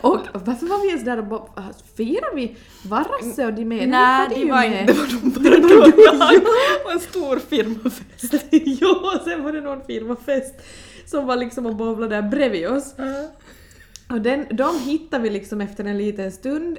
[0.01, 1.73] Och varför var vi ens där och bowlade?
[1.97, 3.89] Firade vi Varasse och de med?
[3.89, 4.93] Nej, de det var inte,
[5.39, 6.41] det var nog bara jag.
[6.85, 8.45] Och en stor firmafest.
[8.51, 10.55] jo, och sen var det någon firmafest
[11.05, 12.95] som var liksom och bowlade där bredvid oss.
[14.09, 16.77] Och den, de hittade vi liksom efter en liten stund.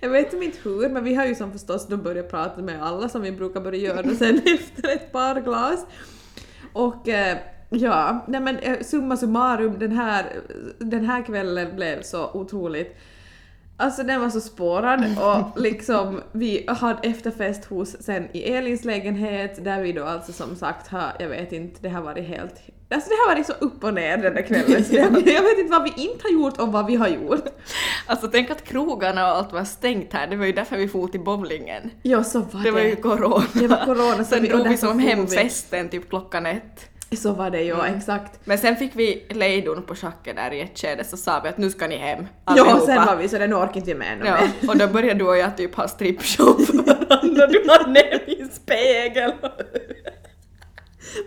[0.00, 3.08] jag vet inte hur, men vi har ju som förstås då börjat prata med alla
[3.08, 5.86] som vi brukar börja göra sen efter ett par glas.
[6.72, 7.38] Och eh,
[7.72, 10.26] ja, nej men eh, summa summarum, den här,
[10.78, 12.96] den här kvällen blev så otroligt
[13.76, 19.64] Alltså den var så spårad och liksom vi hade efterfest hos sen i Elins lägenhet
[19.64, 22.54] där vi då alltså som sagt har, jag vet inte, det har varit helt,
[22.90, 25.10] alltså det har varit så upp och ner den där kvällen så jag
[25.42, 27.44] vet inte vad vi inte har gjort och vad vi har gjort.
[28.06, 31.06] Alltså tänk att krogarna och allt var stängt här, det var ju därför vi for
[31.08, 31.90] till bowlingen.
[32.02, 32.64] Ja så var det.
[32.64, 33.44] Det var ju corona.
[33.52, 36.88] Det var corona, så Sen vi- drog vi som hem festen typ klockan ett.
[37.16, 37.94] Så var det ju, Mm.
[37.96, 38.40] exakt.
[38.44, 41.58] Men sen fick vi lejdon på schacket där i ett skede så sa vi att
[41.58, 42.80] nu ska ni hem Ja, allihopa.
[42.80, 44.70] sen var vi så den orkade inte vi med ännu Ja, mer.
[44.70, 47.46] och då började du och jag typ ha strippshow för varandra.
[47.46, 49.32] Du hade ner min spegel.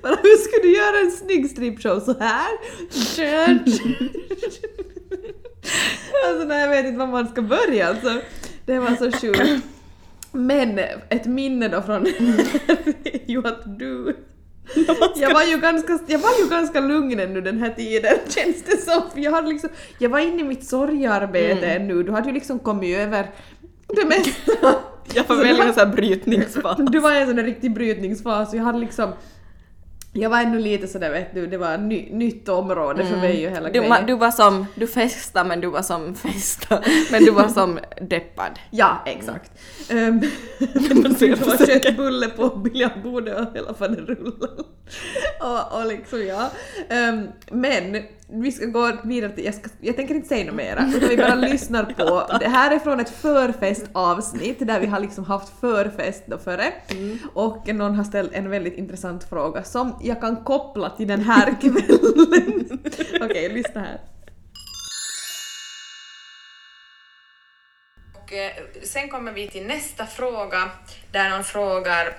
[0.03, 2.51] Men hur ska du göra en snygg strippshow så här?
[6.29, 8.21] alltså nej, jag vet inte var man ska börja alltså.
[8.65, 9.65] Det var så sjukt.
[10.31, 12.05] Men ett minne då från
[13.25, 14.17] ju att du
[15.15, 18.77] jag var, ju ganska, jag var ju ganska lugn ännu den här tiden känns det
[18.77, 19.01] som.
[19.23, 22.97] Jag, hade liksom, jag var inne i mitt sorgarbete ännu, du hade ju liksom kommit
[22.97, 23.29] över
[23.87, 24.75] det mesta.
[25.13, 26.77] Jag var Så väl i det en sån här brytningsfas.
[26.77, 29.11] du var i en sån där riktig brytningsfas jag hade liksom
[30.17, 33.47] jag var ännu lite sådär vet du, det var ett ny, nytt område för mig
[33.47, 34.05] och hela Du, grejen.
[34.07, 36.83] du var som, du festade men du var som festa.
[37.11, 38.59] Men du var som deppad.
[38.71, 39.51] Ja, exakt.
[39.91, 40.21] Um,
[41.03, 44.63] måste jag det var köttbulle på biljardbordet och hela faden rullade.
[45.41, 46.49] och, och liksom ja.
[46.89, 50.89] Ehm, men vi ska gå vidare till, jag, ska, jag tänker inte säga något mera,
[50.95, 55.23] utan vi bara lyssnar på, det här är från ett förfestavsnitt där vi har liksom
[55.25, 56.73] haft förfest då före
[57.33, 61.61] och någon har ställt en väldigt intressant fråga som jag kan koppla till den här
[61.61, 62.79] kvällen.
[63.21, 63.99] Okej, lyssna här.
[68.13, 68.51] Och eh,
[68.83, 70.69] sen kommer vi till nästa fråga
[71.11, 72.13] där någon frågar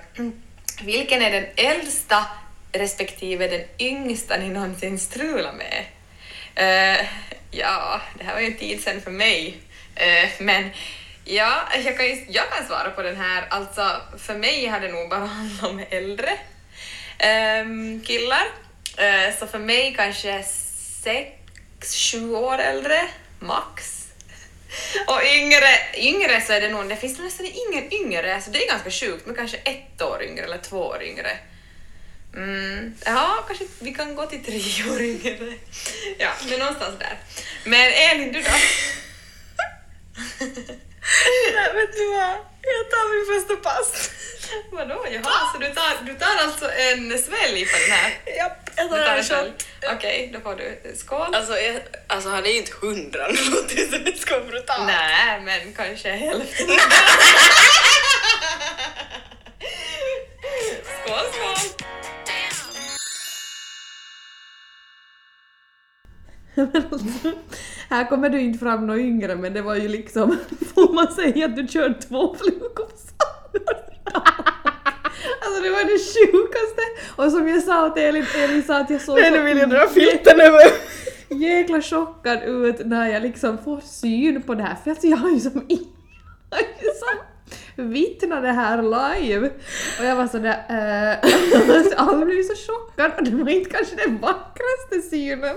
[0.83, 2.25] vilken är den äldsta
[2.71, 5.85] respektive den yngsta ni någonsin strulat med?
[6.55, 7.05] Eh,
[7.51, 9.57] ja, det här var ju en tid sedan för mig.
[9.95, 10.69] Eh, men
[11.25, 13.47] ja, jag kan, jag kan svara på den här.
[13.49, 16.37] Alltså, för mig har det nog bara handlat om äldre
[17.17, 18.47] ehm, killar.
[18.97, 20.43] Eh, så för mig kanske
[21.03, 21.31] sex,
[21.95, 23.07] sju år äldre,
[23.39, 24.03] max.
[25.07, 28.67] Och yngre, yngre så är det nog, det finns nästan ingen yngre, så det är
[28.67, 31.37] ganska sjukt, men kanske ett år yngre eller två år yngre.
[32.35, 35.53] Mm, ja, kanske vi kan gå till tre år yngre.
[36.17, 37.17] Ja, men någonstans där.
[37.63, 38.49] Men Elin, du då?
[41.55, 42.37] Nej, vet du vad?
[42.61, 44.09] Jag tar min första pass.
[44.71, 45.05] Vadå?
[45.11, 48.21] Jaha, så du tar, du tar alltså en svälj på den här?
[48.37, 49.67] Japp, jag Du tar tar en shot.
[49.95, 51.35] Okej, då får du skål.
[51.35, 54.49] Alltså, jag, alltså han är ju inte hundra, det låter ju som det ska vara
[54.49, 54.85] brutalt.
[54.87, 56.67] Nej, men kanske hälften.
[61.03, 61.57] skål, skål!
[66.55, 67.31] Men alltså,
[67.89, 70.37] här kommer du inte fram något yngre men det var ju liksom,
[70.75, 72.87] får man säga att du kör två flugor?
[75.45, 76.81] Alltså det var det sjukaste!
[77.15, 79.57] Och som jag sa åt Elin, Elin sa att jag såg Nej, så nu vill
[79.57, 80.61] jag dra filten över.
[81.29, 85.29] jäkla chockad ut när jag liksom får syn på det här för alltså jag har
[85.29, 85.87] ju som ingen
[87.75, 89.49] vittnat det här live
[89.99, 94.17] och jag var sådär äh, alla blev så chockade och det var inte kanske den
[94.17, 95.55] vackraste synen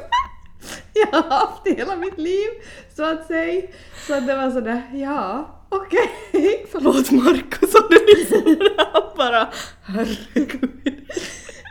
[0.94, 2.48] jag har haft i hela mitt liv
[2.96, 3.62] så att säga.
[4.06, 6.66] Så att det var sådär, ja okej.
[6.72, 8.76] Förlåt Markus om du lyssnar det
[9.16, 9.48] bara
[9.82, 11.06] herregud.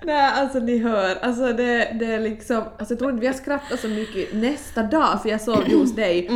[0.03, 3.33] Nej, alltså ni hör, alltså det, det är liksom, alltså jag tror inte vi har
[3.33, 6.29] skrattat så mycket nästa dag för jag ju hos dig.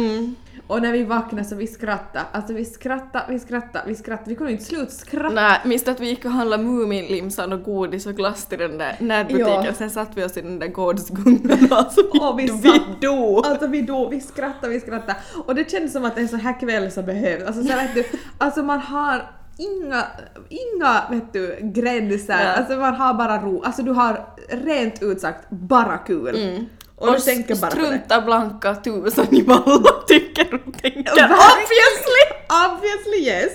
[0.67, 4.36] Och när vi vaknade så vi skrattade, alltså vi skrattade, vi skrattade, vi skrattade, vi
[4.36, 5.30] kunde inte sluta skratta.
[5.36, 8.95] Nej, minns att vi gick och handlade Muminlimsan och godis och glass till den där
[8.99, 9.63] nätbutiken?
[9.63, 9.73] Ja.
[9.73, 13.45] Sen satt vi oss i den där gårdsgungan och alltså vi, Och vi, vi dog.
[13.45, 15.15] Alltså vi dog, vi skrattade, vi skrattade.
[15.45, 17.43] Och det kändes som att en sån här kväll så behövs.
[17.43, 18.06] Alltså så vet du,
[18.38, 20.04] alltså man har inga,
[20.49, 22.54] inga vet du, gränser, Ja.
[22.54, 26.36] alltså man har bara ro, alltså du har rent ut sagt bara kul.
[26.36, 26.65] Mm.
[26.95, 27.75] Och, du tänker bara det.
[27.75, 31.12] strunta blanka tusan i vad alla tycker och tänker.
[31.12, 32.23] Obviously!
[32.67, 33.51] Obviously yes!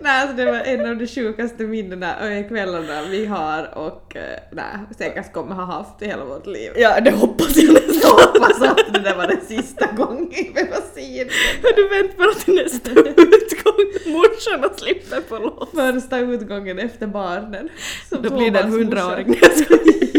[0.00, 4.38] nej, alltså det var en av de sjukaste minnena och kvällarna vi har och eh,
[4.52, 4.64] nej,
[4.98, 6.72] säkert kommer ha haft i hela vårt liv.
[6.76, 8.10] Ja, det hoppas jag Jag nästan.
[8.10, 11.32] hoppas att det där var den sista gången vi var sidor.
[11.76, 14.12] Du väntar bara till nästa utgång.
[14.12, 15.68] Morsorna slipper på lov.
[15.74, 17.68] Första utgången efter barnen.
[18.10, 19.38] Då blir det en hundraåring.
[19.40, 19.50] Jag.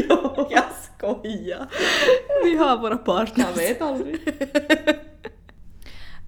[0.09, 0.47] Ja.
[0.51, 0.63] Jag
[0.97, 1.67] skojar.
[2.43, 3.45] Vi har våra partners.
[3.47, 4.19] Man vet aldrig.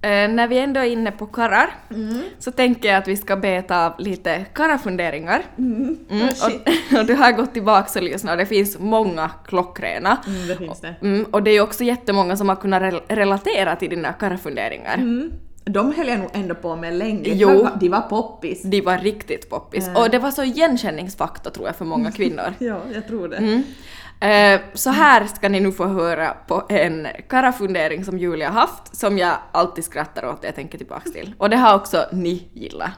[0.02, 2.22] Eh, när vi ändå är inne på karrar Mm.
[2.40, 5.42] så tänker jag att vi ska beta av lite karrafunderingar.
[5.58, 5.98] Mm,
[6.36, 6.62] shit.
[6.94, 10.18] och, och du har gått tillbaka och lyssnat och det finns många klockrena.
[10.28, 10.96] Mm, det finns det.
[11.02, 14.94] Mm, och det är ju också jättemånga som har kunnat rel- relatera till dina karrafunderingar.
[14.96, 15.32] Mm.
[15.66, 17.30] De höll jag nog ändå på med länge.
[17.34, 17.68] Jo.
[17.80, 18.62] De var, poppis.
[18.64, 19.88] De var riktigt poppis.
[19.88, 19.98] Äh.
[20.02, 22.54] Och det var så igenkänningsfaktor tror jag för många kvinnor.
[22.60, 23.38] Ja, jag tror det.
[23.38, 23.64] Mm.
[24.22, 29.18] Eh, så här ska ni nu få höra på en karafundering som Julia haft, som
[29.18, 31.34] jag alltid skrattar åt jag tänker tillbaks till.
[31.38, 32.92] Och det har också ni gillat.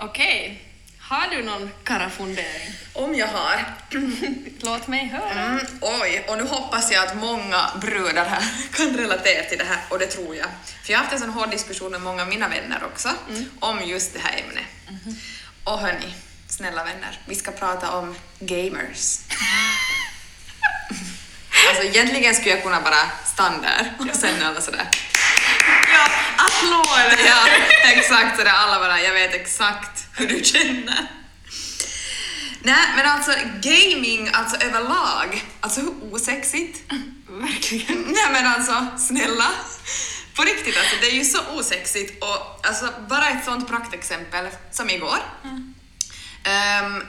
[0.00, 0.67] Okej,
[1.08, 2.74] har du någon karafundering?
[2.92, 3.74] Om jag har.
[4.60, 5.44] Låt mig höra.
[5.44, 9.78] Mm, oj, och nu hoppas jag att många bröder här kan relatera till det här,
[9.88, 10.46] och det tror jag.
[10.82, 13.10] För jag har haft en sån hård diskussion med många av mina vänner också
[13.60, 14.64] om just det här ämnet.
[15.64, 16.14] Och hörni,
[16.48, 19.18] snälla vänner, vi ska prata om gamers.
[21.68, 24.88] alltså egentligen skulle jag kunna bara stanna där och sen alla sådär.
[26.48, 27.26] Applåder!
[27.26, 27.48] Ja,
[27.84, 28.52] exakt sådär.
[28.52, 31.10] Alla bara, jag vet exakt hur du känner.
[32.62, 36.92] Nej, men alltså gaming alltså överlag, alltså hur osexigt?
[37.28, 38.02] Verkligen.
[38.02, 39.50] Nej men alltså, snälla.
[40.34, 44.90] På riktigt alltså, det är ju så osexigt och alltså bara ett sånt praktexempel som
[44.90, 45.18] igår.
[46.44, 47.06] Ehm,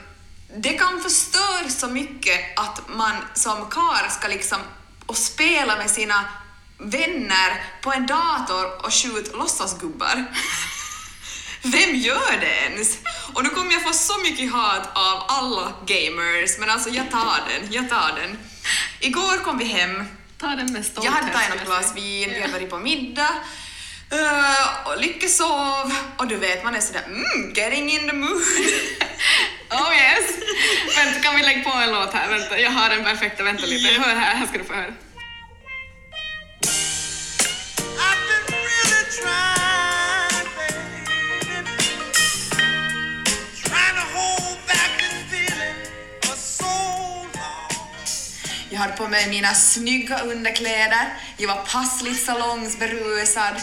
[0.56, 4.58] det kan förstöra så mycket att man som kar ska liksom
[5.06, 6.24] och spela med sina
[6.80, 10.24] vänner på en dator och skjuta låtsasgubbar.
[11.62, 12.98] Vem gör det ens?
[13.34, 17.38] Och nu kommer jag få så mycket hat av alla gamers, men alltså jag tar
[17.48, 18.38] den, jag tar den.
[19.00, 20.04] Igår kom vi hem,
[20.38, 21.04] Ta den med stolthet.
[21.04, 23.34] jag hade tagit något glas vin, vi hade varit på middag,
[24.10, 28.42] eh, och Lycke sov, och du vet man är sådär mm, getting in the mood.
[29.72, 30.30] Oh yes!
[30.96, 32.28] Vänta, kan vi lägga på en låt här?
[32.28, 33.42] Vänta, jag har den perfekta.
[33.44, 34.00] Vänta lite.
[34.00, 34.92] Hör här, här ska du få höra.
[48.80, 53.60] Hade på mig mina snygga underkläder, jag var passligt salongsberusad,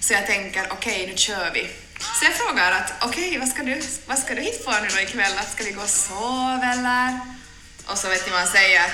[0.00, 1.70] så jag tänker okej, nu kör vi.
[1.98, 5.00] Så jag frågar att okej, vad, ska du, vad ska du hit på nu då
[5.00, 5.38] ikväll?
[5.38, 7.20] Att ska vi gå och sova eller?
[7.86, 8.86] Och så vet ni vad han säger?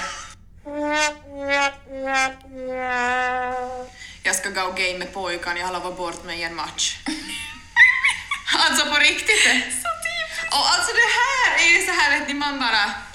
[4.22, 6.96] Jag ska gå och game med pojkarna, jag har lovat bort mig i en match.
[8.64, 9.64] alltså på riktigt.
[9.82, 9.88] Så
[10.56, 13.07] Och alltså det här är ju så här ni, man bara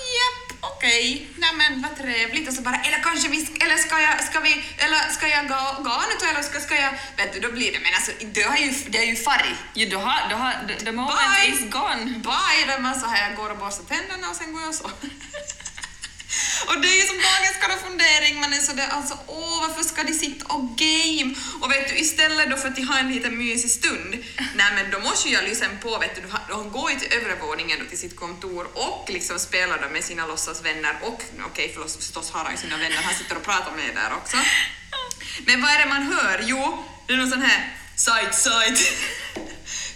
[0.72, 4.40] okej, nej men vad trevligt och så bara eller kanske vi, eller ska jag, ska
[4.40, 7.52] vi, eller ska jag gå, gå nu då eller ska, ska jag, vet du då
[7.52, 9.56] blir det, men alltså det är ju, det är ju färg.
[9.74, 11.54] Ja, du har, du har, the, the moment Bye.
[11.54, 12.06] is gone.
[12.06, 14.90] Bye, där man så här går och borstar tänderna och sen går jag och så.
[16.68, 17.54] Och det är ju som dagens
[17.94, 21.36] fundering, man är sådär alltså åh varför ska de sitta och game?
[21.62, 24.12] Och vet du istället då för att de har en liten mysig stund,
[24.56, 27.36] nej men då måste ju jag lyssna på vet du, de går ju till övre
[27.36, 31.96] våningen då till sitt kontor och liksom spelar då med sina låtsasvänner och okej förlåt
[31.96, 34.38] förstås har han sina vänner, han sitter och pratar med där också.
[35.46, 36.44] Men vad är det man hör?
[36.46, 38.78] Jo, det är någon sån här side side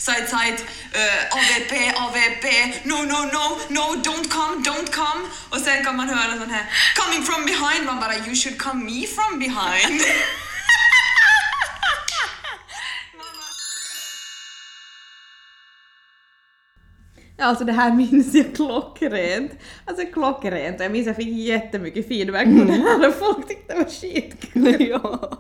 [0.08, 0.60] side side
[0.93, 2.46] eh, uh, AVP AVP
[2.84, 3.46] no no no
[3.78, 5.22] no don't come don't come.
[5.50, 6.65] Och sen kan man höra sån här
[6.96, 7.86] coming from behind.
[7.86, 10.02] Man bara you should come me from behind.
[17.39, 19.52] Ja, alltså det här minns jag klockrent.
[19.86, 20.80] Alltså klockrent.
[20.80, 24.88] Jag minns jag fick jättemycket feedback på det här och folk tyckte det var skitkul.
[24.89, 25.38] ja.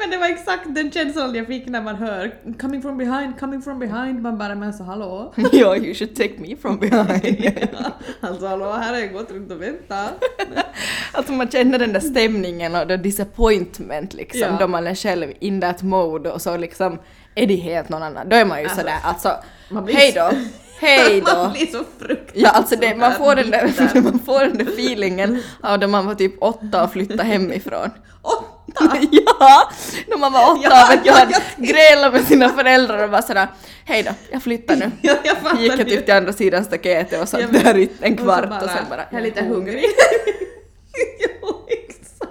[0.00, 3.62] Men det var exakt den känslan jag fick när man hör coming from behind, coming
[3.62, 4.22] from behind.
[4.22, 5.32] Man bara men så hallå?
[5.52, 7.36] ja, you should take me from behind.
[7.72, 10.22] Ja, alltså hallå, här har jag gått runt och väntat.
[11.12, 14.56] Alltså man känner den där stämningen och the disappointment liksom Ja.
[14.60, 16.98] då man är själv in that mode och så liksom
[17.34, 18.28] är det helt någon annan.
[18.28, 19.36] Då är man ju Alltså, sådär alltså
[19.70, 20.30] man blir hej då,
[20.80, 21.50] hej Man då.
[21.52, 23.70] blir så fruktansvärt Ja alltså det, man, får den där,
[24.02, 27.90] man får den där feelingen av då man var typ åtta och flyttade hemifrån.
[28.22, 28.96] Åtta!
[29.10, 29.70] ja!
[30.08, 33.22] När man var åtta Ja, och ja, hade jag- grälat med sina föräldrar och bara
[33.22, 33.48] sådär
[33.84, 34.90] hej då, jag flyttar nu.
[35.02, 38.12] Ja, jag Gick jag typ till andra sidan staketet och satt Ja, där i en
[38.12, 39.84] Och så kvart och sen bara jag är lite hungrig.
[41.42, 42.30] jo, exakt.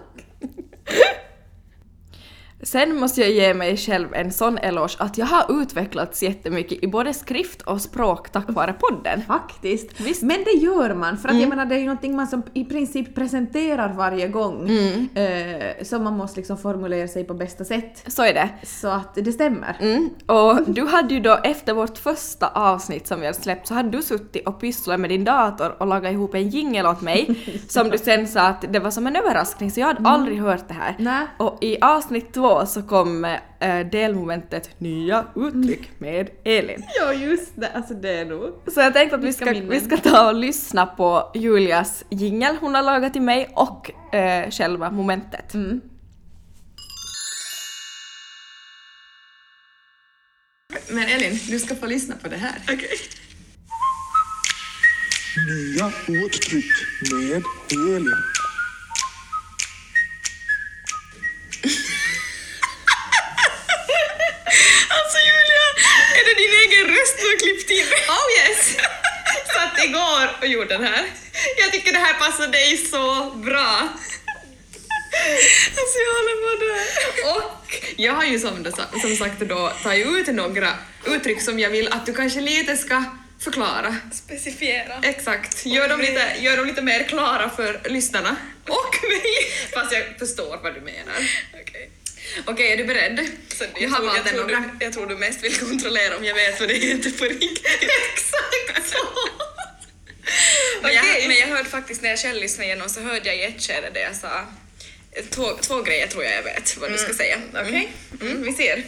[2.72, 6.88] Sen måste jag ge mig själv en sån eloge att jag har utvecklats jättemycket i
[6.88, 9.22] både skrift och språk tack vare podden.
[9.28, 10.00] Faktiskt.
[10.00, 10.22] Visst.
[10.24, 11.42] Men det gör man, för att Mm.
[11.42, 14.70] jag menar det är ju någonting man som i princip presenterar varje gång.
[14.70, 15.10] Mm.
[15.16, 18.04] Eh, så man måste liksom formulera sig på bästa sätt.
[18.08, 18.50] Så är det.
[18.64, 19.78] Så att det stämmer.
[19.80, 20.10] Mm.
[20.26, 23.90] Och du hade ju då efter vårt första avsnitt som vi hade släppt så hade
[23.90, 27.36] du suttit och pysslat med din dator och lagat ihop en jingel åt mig
[27.70, 30.68] som du sen sa att det var som en överraskning så jag hade aldrig hört
[30.68, 30.96] det här.
[31.00, 31.28] Nej.
[31.38, 36.84] Och i avsnitt två så kom eh, delmomentet nya uttryck med Elin.
[37.00, 37.72] Ja, just det.
[37.74, 38.62] Alltså det är nog...
[38.74, 42.76] Så jag tänkte att vi ska, vi ska ta och lyssna på Julias jingel hon
[42.76, 45.54] har lagat till mig och eh, själva momentet.
[45.54, 45.82] Mm.
[50.90, 52.56] Men Elin, du ska få lyssna på det här.
[52.64, 53.00] Okej.
[55.48, 56.74] Nya uttryck
[57.12, 58.16] med Elin.
[64.98, 65.66] Alltså Julia,
[66.18, 67.88] är det din egen röst du har klippt in?
[68.18, 68.78] Oh yes!
[69.56, 71.06] Satt igår och gjorde den här.
[71.58, 73.90] Jag tycker det här passar dig så bra.
[75.80, 76.76] Alltså jag håller på dö.
[77.32, 78.66] Och jag har ju som,
[79.02, 80.74] som sagt då tagit ut några
[81.06, 83.04] uttryck som jag vill att du kanske lite ska
[83.40, 83.96] förklara.
[84.12, 85.00] Specifiera.
[85.04, 88.36] Exakt, gör dem, lite, gör dem lite mer klara för lyssnarna.
[88.68, 89.52] Och mig!
[89.74, 91.16] Fast jag förstår vad du menar.
[91.62, 91.92] Okej.
[92.46, 93.28] Okej, är du beredd?
[93.58, 94.48] Så jag tror- en tror
[94.80, 97.68] du, jag tror du mest vill kontrollera om jag vet vad det heter på riktigt.
[98.14, 98.98] Exakt så!
[100.82, 103.44] Men, jag, men jag hörde faktiskt när jag själv lyssnade igenom så hörde jag i
[103.44, 104.46] ett skede det jag sa.
[105.30, 107.38] Två, två grejer tror jag jag vet vad du ska säga.
[107.54, 108.84] Okej, mm, vi ser.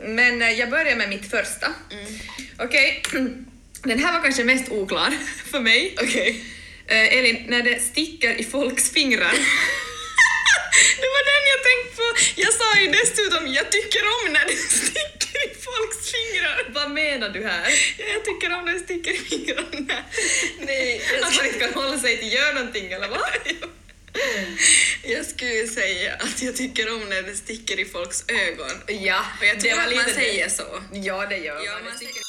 [0.00, 1.66] Men eh, jag börjar med mitt första.
[2.58, 3.02] Okej,
[3.82, 5.14] den här var kanske mest oklar
[5.50, 5.96] för mig.
[6.02, 6.44] Okej.
[6.86, 9.34] Eh, Elin, när det sticker i folks fingrar.
[11.02, 12.06] Det var den jag tänkte på.
[12.44, 16.58] Jag sa ju dessutom jag tycker om när det sticker i folks fingrar.
[16.74, 17.68] Vad menar du här?
[17.98, 19.96] Ja, jag tycker om när det sticker i fingrarna.
[20.58, 23.20] Nej, jag Att man inte kan hålla sig till gör någonting eller vad?
[25.02, 28.82] Jag skulle säga att jag tycker om när det sticker i folks ögon.
[28.86, 30.14] Ja, Och jag tror det var att lite man det.
[30.14, 30.82] säger så.
[30.92, 31.84] Ja, det gör Ja, man.
[31.84, 32.22] man Det sticker-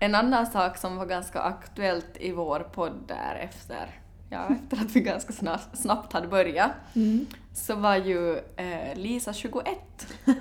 [0.00, 3.99] En annan sak som var ganska aktuellt i vår podd där efter,
[4.30, 6.70] ja, efter att vi ganska snabbt, snabbt hade börjat,
[7.54, 9.66] så var ju eh, Lisa 21.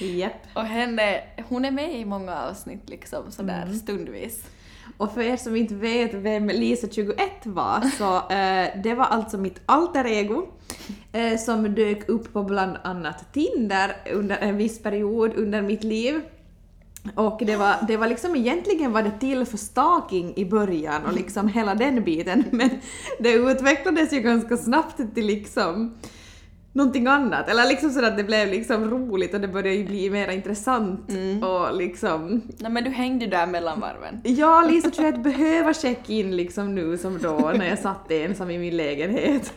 [0.00, 0.46] Japp.
[0.54, 4.44] Och henne, hon är med i många avsnitt liksom sådär stundvis.
[4.96, 9.38] Och för er som inte vet vem Lisa 21 var, så eh, det var alltså
[9.38, 10.46] mitt alter ego
[11.12, 16.20] eh, som dök upp på bland annat Tinder under en viss period under mitt liv.
[17.14, 21.12] Och det var, det var liksom egentligen var det till för stalking i början och
[21.12, 22.70] liksom hela den biten men
[23.18, 25.94] det utvecklades ju ganska snabbt till liksom
[26.72, 27.48] någonting annat.
[27.48, 31.10] Eller liksom så att det blev liksom roligt och det började ju bli mer intressant
[31.42, 34.20] och liksom Nej men du hängde ju där mellan varven.
[34.24, 38.10] Ja, Lisa tror jag att behöver checka in liksom nu som då när jag satt
[38.10, 39.52] ensam i min lägenhet.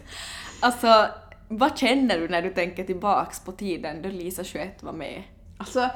[0.59, 1.05] Alltså,
[1.47, 5.23] vad känner du när du tänker tillbaks på tiden då Lisa 21 var med?
[5.57, 5.89] Alltså,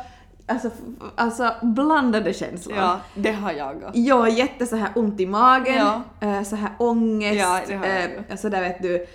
[0.50, 0.70] alltså,
[1.16, 2.78] alltså blandade känslor.
[2.78, 3.90] Ja, det har jag också.
[3.94, 6.02] Jag har jätte så här ont i magen, Ja.
[6.22, 7.62] eh, så här ångest, Ja,
[8.32, 9.06] alltså där vet du,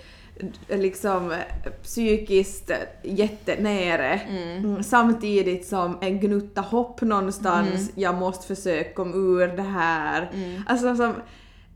[0.69, 1.33] liksom
[1.83, 4.21] psykiskt eh, jättenere.
[4.29, 7.87] Mm, Samtidigt som en gnutta hopp någonstans, Mm.
[7.95, 10.29] jag måste försöka komma ur det här.
[10.67, 11.13] Alltså som,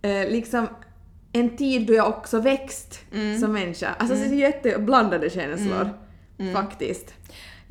[0.01, 0.67] eh, liksom
[1.33, 3.39] en tid då jag också växt Mm.
[3.39, 3.87] som människa.
[3.97, 5.89] Alltså så jätteblandade känslor.
[6.39, 6.53] Mm.
[6.53, 7.13] Faktiskt.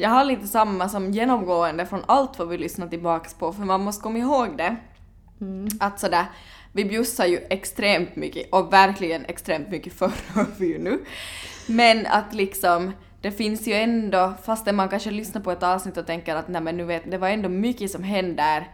[0.01, 3.80] Jag har lite samma som genomgående från allt vad vi lyssnar tillbaks på, för man
[3.80, 4.76] måste komma ihåg det.
[5.80, 6.26] Att sådär,
[6.72, 11.01] vi bjussar ju extremt mycket, och verkligen extremt mycket förr hör vi ju nu.
[11.66, 16.07] Men att liksom, det finns ju ändå, fastän man kanske lyssnar på ett avsnitt och
[16.07, 18.64] tänker att nej men nu vet, det var ändå mycket som hände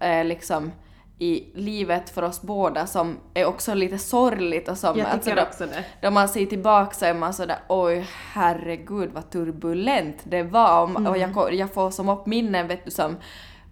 [0.00, 0.72] eh, liksom
[1.20, 4.98] i livet för oss båda som är också lite sorgligt och som...
[4.98, 5.84] Jag alltså då- också det.
[6.02, 11.06] då man ser tillbaka så är man sådär oj herregud vad turbulent det var och,
[11.10, 13.16] och jag, ko- jag får som upp minnen vet du som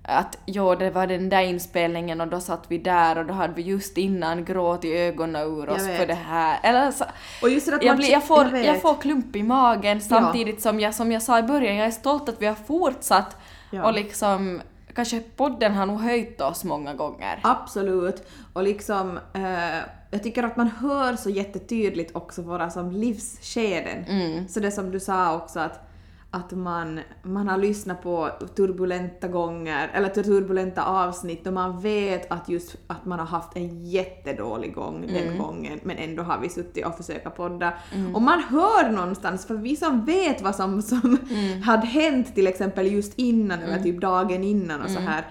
[0.09, 3.53] att jo det var den där inspelningen och då satt vi där och då hade
[3.55, 6.59] vi just innan gråt i ögonen ur oss för det här.
[6.63, 7.05] Eller så,
[7.43, 10.01] Och just det att jag, man blir, jag, får, jag jag får klump i magen
[10.01, 13.37] samtidigt som jag, som jag sa i början, jag är stolt att vi har fortsatt
[13.71, 13.85] Ja.
[13.87, 14.61] och liksom
[14.97, 17.41] kanske podden har nog höjt oss många gånger.
[17.43, 18.23] Absolut.
[18.53, 19.79] Och liksom, eh,
[20.11, 24.05] jag tycker att man hör så jättetydligt också våra som livsskeden.
[24.49, 25.86] Så det som du sa också att,
[26.31, 32.49] att man, man har lyssnat på turbulenta gånger, eller turbulenta avsnitt och man vet att
[32.49, 36.87] just att man har haft en jättedålig gång den gången men ändå har vi suttit
[36.87, 37.73] och försökt podda.
[38.15, 41.19] Och man hör någonstans, för vi som vet vad som, som
[41.65, 45.27] hade hänt till exempel just innan eller typ dagen innan och så här.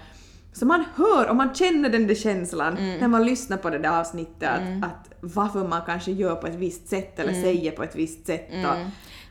[0.54, 4.00] Så man hör och man känner den där känslan när man lyssnar på det där
[4.00, 7.96] avsnittet att, att varför man kanske gör på ett visst sätt eller säger på ett
[7.96, 8.50] visst sätt.
[8.52, 8.78] Och,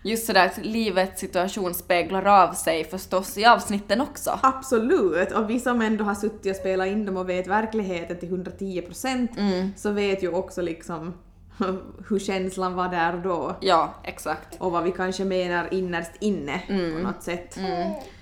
[0.06, 4.38] Just sådär att livets situation speglar av sig förstås i avsnitten också.
[4.42, 5.32] Absolut!
[5.32, 9.70] Och vi som ändå har suttit och spelat in dem och vet verkligheten till 110%
[9.76, 11.14] så vet ju också liksom
[12.08, 13.56] hur känslan var där då.
[13.60, 14.60] Ja, exakt.
[14.60, 17.58] Och vad vi kanske menar innerst inne på något sätt.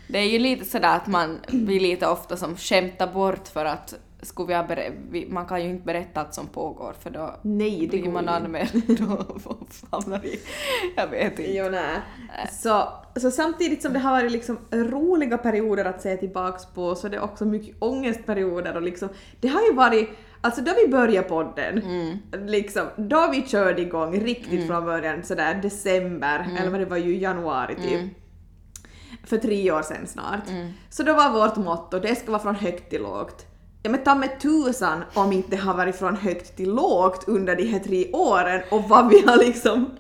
[0.08, 3.94] Det är ju lite sådär att man blir lite ofta som skämtar bort för att
[4.22, 7.88] skulle vi ha ber- man kan ju inte berätta allt som pågår för då Nej,
[7.90, 9.00] det blir man anmäld
[9.40, 9.40] och
[9.90, 10.40] hamnar i...
[10.96, 11.52] Jag vet inte.
[11.56, 12.00] Jo, nej.
[12.52, 12.88] Så,
[13.20, 17.10] så samtidigt som det har varit liksom roliga perioder att se tillbaks på så är
[17.10, 19.08] det också mycket ångestperioder och liksom,
[19.40, 20.10] det har ju varit,
[20.40, 21.82] alltså då vi började podden,
[22.46, 27.16] liksom, då vi körde igång riktigt från början sådär december, eller vad det var ju
[27.16, 28.00] januari typ.
[29.24, 30.48] För tre år sedan snart.
[30.90, 33.46] Så då var vårt motto, det ska vara från högt till lågt.
[33.82, 37.64] Ja men ta med tusan om inte har varit från högt till lågt under de
[37.64, 39.90] här tre åren och vad vi har liksom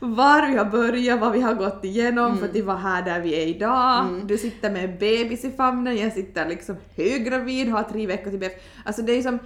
[0.00, 3.20] var vi har börjat, vad vi har gått igenom för att vi var här där
[3.20, 4.06] vi är idag.
[4.24, 8.38] Du sitter med en bebis i famnen, jag sitter liksom höggravid, har tre veckor till
[8.38, 8.58] bebis.
[8.84, 9.38] Alltså det är som...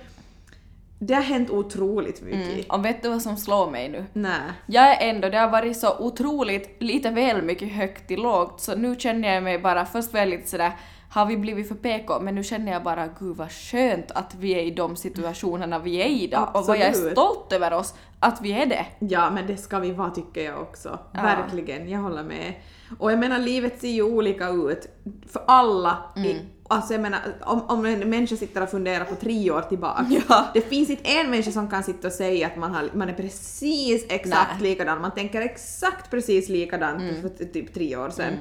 [0.99, 2.53] Det har hänt otroligt mycket.
[2.53, 2.64] Mm.
[2.68, 4.05] Och vet du vad som slår mig nu?
[4.12, 4.41] Nej.
[4.66, 8.76] Jag är ändå, det har varit så otroligt, lite väl mycket högt till lågt, så
[8.76, 10.72] nu känner jag mig bara, först var jag lite sådär,
[11.17, 12.21] har vi blivit för PK?
[12.21, 15.97] Men nu känner jag bara, gud vad skönt att vi är i de situationerna vi
[15.97, 16.49] är i idag.
[16.55, 17.12] Och vad jag är Absolut.
[17.12, 18.87] stolt över oss, att vi är det.
[18.99, 20.99] Ja, men det ska vi vara tycker jag också.
[21.12, 22.53] Verkligen, jag håller med.
[22.99, 24.89] Och jag menar, livet ser ju olika ut
[25.33, 25.99] för alla.
[26.17, 26.37] I,
[26.69, 30.07] alltså jag menar, om, om en människa sitter och funderar på tre år tillbaka.
[30.29, 30.47] Ja.
[30.55, 33.14] Det finns inte en människa som kan sitta och säga att man, har, man är
[33.14, 34.71] precis exakt Nej.
[34.71, 38.35] likadan, man tänker exakt precis likadant för typ tre år sedan.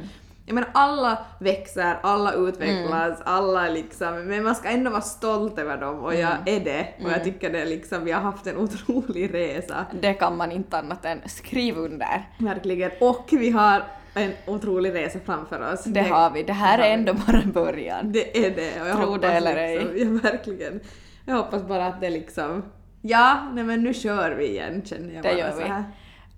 [0.47, 5.77] Jag menar alla växer, alla utvecklas, alla liksom, men man ska ändå vara stolt över
[5.77, 6.87] dem och jag är det.
[7.03, 9.85] Och jag tycker det liksom, vi har haft en otrolig resa.
[10.01, 12.29] Det kan man inte annat än skriva under.
[12.39, 12.91] Verkligen.
[12.99, 13.83] Och vi har
[14.13, 15.83] en otrolig resa framför oss.
[15.83, 16.43] Det har vi.
[16.43, 18.11] Det här är ändå bara början.
[18.11, 18.81] Det är det.
[18.81, 20.03] Och jag Tro det hoppas eller liksom, ej.
[20.23, 20.79] Ja, verkligen.
[21.25, 22.63] Jag hoppas bara att det liksom...
[23.01, 25.83] Ja, nej men nu kör vi igen känner jag Det bara gör så vi.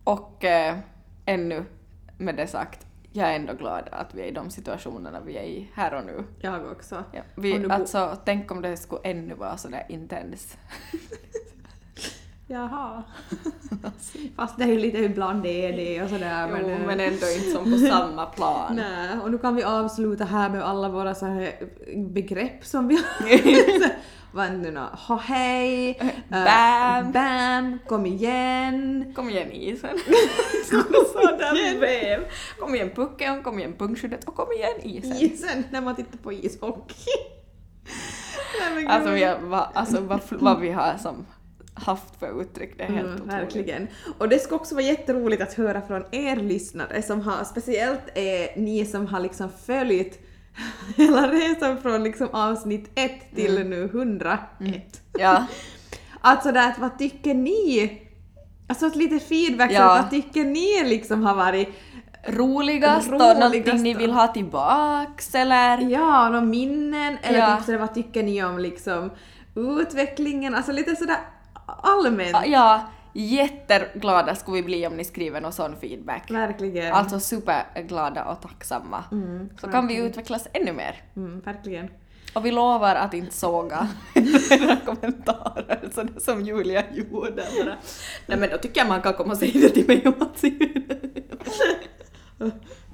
[0.04, 0.76] Och eh,
[1.26, 1.66] ännu
[2.18, 2.87] med det sagt,
[3.18, 6.06] jag är ändå glad att vi är i de situationerna vi är i här och
[6.06, 6.24] nu.
[6.40, 7.04] Jag också.
[7.12, 10.58] Ja, Om vi, bo- alltså, tänk om det skulle ännu vara sådär intens.
[12.48, 13.04] Jaha.
[14.36, 16.48] Fast det är ju lite ibland det är det och sådär.
[16.62, 18.76] Jo, eh, men ändå inte som på samma plan.
[18.76, 21.52] Nej, och nu kan vi avsluta här med alla våra så här
[21.96, 24.08] begrepp som vi har.
[24.32, 24.82] Vad nu nå?
[24.82, 27.12] Ha hej, eh, Bam.
[27.12, 29.14] bam, kom igen.
[29.16, 29.98] Kom igen isen.
[31.80, 32.26] Vev.
[32.60, 35.18] Kom igen pucken, kom igen pungskyddet och kom igen isen.
[35.18, 36.96] Isen, när man tittar på ishockey.
[38.76, 41.26] Nej, Alltså, vi har, va, alltså vad, vad vi har som
[41.74, 43.34] haft för uttryck, det är helt Mm, otroligt.
[43.34, 43.88] verkligen.
[44.18, 48.60] Och det ska också vara jätteroligt att höra från er lyssnare som har, speciellt är
[48.62, 50.20] ni som har liksom följt
[50.98, 53.70] hela resan från liksom avsnitt 1 till Mm.
[53.70, 55.02] nu 101.
[55.20, 55.46] Ja.
[56.22, 57.92] Alltså där, att vad tycker ni?
[58.70, 59.88] Alltså att lite feedback, Ja.
[59.88, 61.70] vad tycker ni liksom har varit
[62.28, 65.78] Roligast och Roligast någonting ni och- vill ha tillbaks eller?
[65.78, 67.56] Ja, några minnen eller Ja.
[67.58, 69.10] typ sådär, vad tycker ni om liksom
[69.56, 70.56] utvecklingen?
[70.56, 71.18] Alltså lite sådär
[71.84, 72.38] allmänt.
[72.46, 72.82] Ja,
[73.22, 76.32] jätteglada skulle vi bli om ni skriver någon sån feedback.
[76.32, 76.94] Verkligen.
[76.94, 79.04] Alltså superglada och tacksamma.
[79.62, 81.02] Så kan vi utvecklas ännu mer.
[81.16, 81.90] Mm, verkligen.
[82.34, 83.88] Och vi lovar att inte såga
[84.52, 87.46] era kommentarer så det som Julia gjorde.
[87.58, 87.78] Bara.
[88.26, 90.42] Nej men då tycker jag man kan komma och säga det till mig och Mats.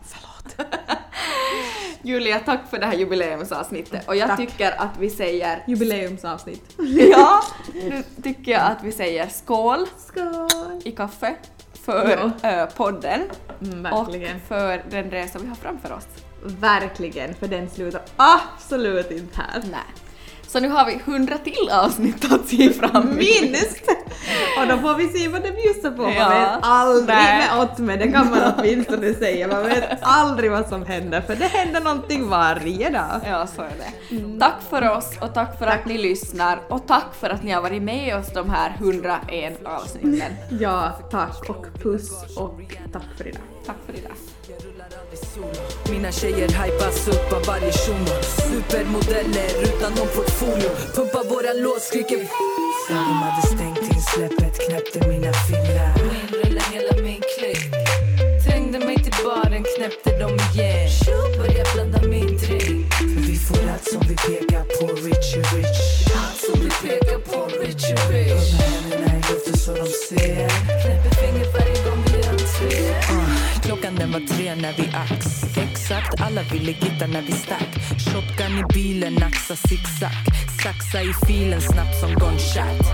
[0.04, 0.56] Förlåt.
[2.06, 4.38] Julia, tack för det här jubileumsavsnittet och jag Tack.
[4.40, 6.64] tycker att vi säger Jubileumsavsnitt.
[7.12, 7.44] Ja,
[7.74, 10.82] nu tycker jag att vi säger skål Skål!
[10.84, 11.36] i kaffe
[11.86, 12.68] för Ja.
[12.76, 13.22] podden
[13.62, 14.08] Mm, och
[14.48, 16.08] för den resa vi har framför oss.
[16.44, 19.62] Verkligen, för den slutar absolut inte här.
[19.72, 19.80] Nej.
[20.54, 23.16] Så nu har vi 100 till avsnitt att se fram emot.
[23.16, 23.82] Minst!
[24.60, 26.02] Och då får vi se vad det bjussar på.
[26.02, 26.30] Man Ja.
[26.30, 27.38] vet aldrig Nej.
[27.52, 29.48] med åt med, det kan man åtminstone säga.
[29.48, 33.22] Man vet aldrig vad som händer, för det händer någonting varje dag.
[33.26, 34.40] Ja, så är det.
[34.40, 37.62] Tack för oss och tack för att ni lyssnar och tack för att ni har
[37.62, 40.34] varit med oss de här 101 avsnitten.
[40.60, 42.60] Ja, tack och puss och
[42.94, 43.42] tack för idag.
[43.66, 44.12] Tack för idag.
[45.90, 48.16] Mina tjejer hypas upp av varje shuno.
[48.22, 50.70] Supermodeller utan någon portfolio.
[50.96, 52.28] Pumpar våra låt, skriker
[52.88, 55.94] de hade stängt in släppet, knäppte mina fingrar.
[55.98, 57.72] Inrulla hela min klick.
[58.46, 60.90] Trängde mig till baren, knäppte dem igen.
[61.38, 62.94] Började blanda min drink.
[63.28, 66.08] Vi får allt som vi pekar på, Richie Rich.
[66.16, 68.54] Allt som vi pekar på, Richie Rich.
[68.54, 70.50] Med händerna i luften så de ser.
[70.84, 71.63] Knäpper fingret
[73.66, 75.44] Klockan den var tre när vi ax.
[75.58, 77.70] Exakt, alla ville gitta när vi stack.
[77.98, 80.12] Shotgun i bilen, axa zigzag.
[80.64, 82.88] Saxa i filen snabbt som gunshot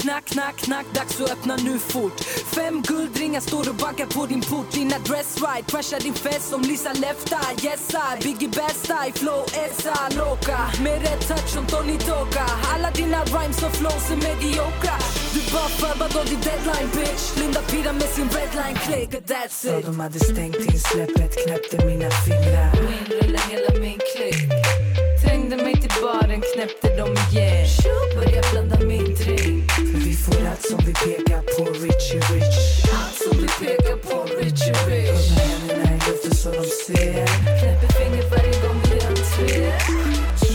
[0.00, 2.20] Knack, knack, knack, dags att öppna nu fort.
[2.54, 4.70] Fem guldringar står och bankar på din port.
[4.72, 9.44] Din adress right, crashar din fest som Lisa Lefta Yes I, Biggie bästa i flow
[9.64, 12.46] essa loca Med rätt touch som Tony Toka.
[12.74, 14.96] Alla dina rhymes och flows är mediokra.
[15.34, 17.24] Du bara förbad av din deadline bitch.
[17.40, 19.86] Linda Pira med sin redline click that's it.
[19.86, 22.70] De hade stängt in släppet, knäppte mina fingrar.
[22.96, 24.40] Inrulla hela min klick.
[25.24, 27.66] Trängde mig till baren, knäppte dem igen.
[28.16, 29.77] Började blanda min drink
[30.28, 35.46] Allt som vi pekar på, Richie Rich Allt som vi pekar på, Richie Rich med
[35.46, 39.72] händerna i luften så de ser Knäpper fingret varje gång vi entré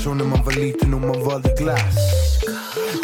[0.03, 1.95] Så när man var liten och man valde glass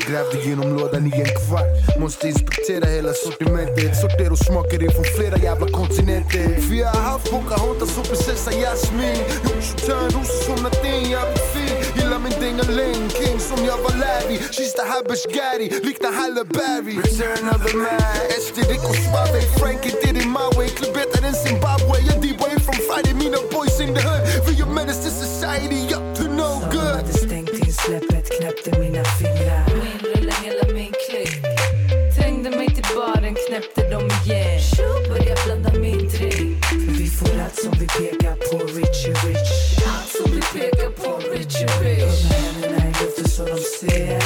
[0.08, 5.06] Grävde genom lådan i en kvart Måste inspektera hela sortimentet Sortera och smaka det från
[5.18, 10.66] flera jävla kontinenter För jag har haft Pocahontas och prinsessan Jasmin Gjort sån rosor som
[10.66, 14.38] jag blir fin Gillar min dingeling, king som jag var Larry.
[14.56, 16.96] She's the Habesh Gary, liknar Halle Berry.
[16.98, 20.70] Return of the man Esti, Rico Suave Frankie did it my way.
[20.70, 24.22] Klubb än Zimbabwe Jag D-way from Friday Mina boys in the hood.
[24.46, 27.19] We a menace to society Up to no good
[28.40, 29.66] knäppte mina fingrar.
[29.94, 31.44] Inrulla hela min klick.
[32.18, 34.62] Trängde mig till baren, knäppte dem igen.
[35.10, 36.66] Började blanda min drink.
[36.66, 39.52] För vi får allt som vi pekar på, Richie Rich.
[39.88, 42.04] Allt som vi pekar på, Richie Rich.
[42.04, 44.19] Upp med händerna i luften så de ser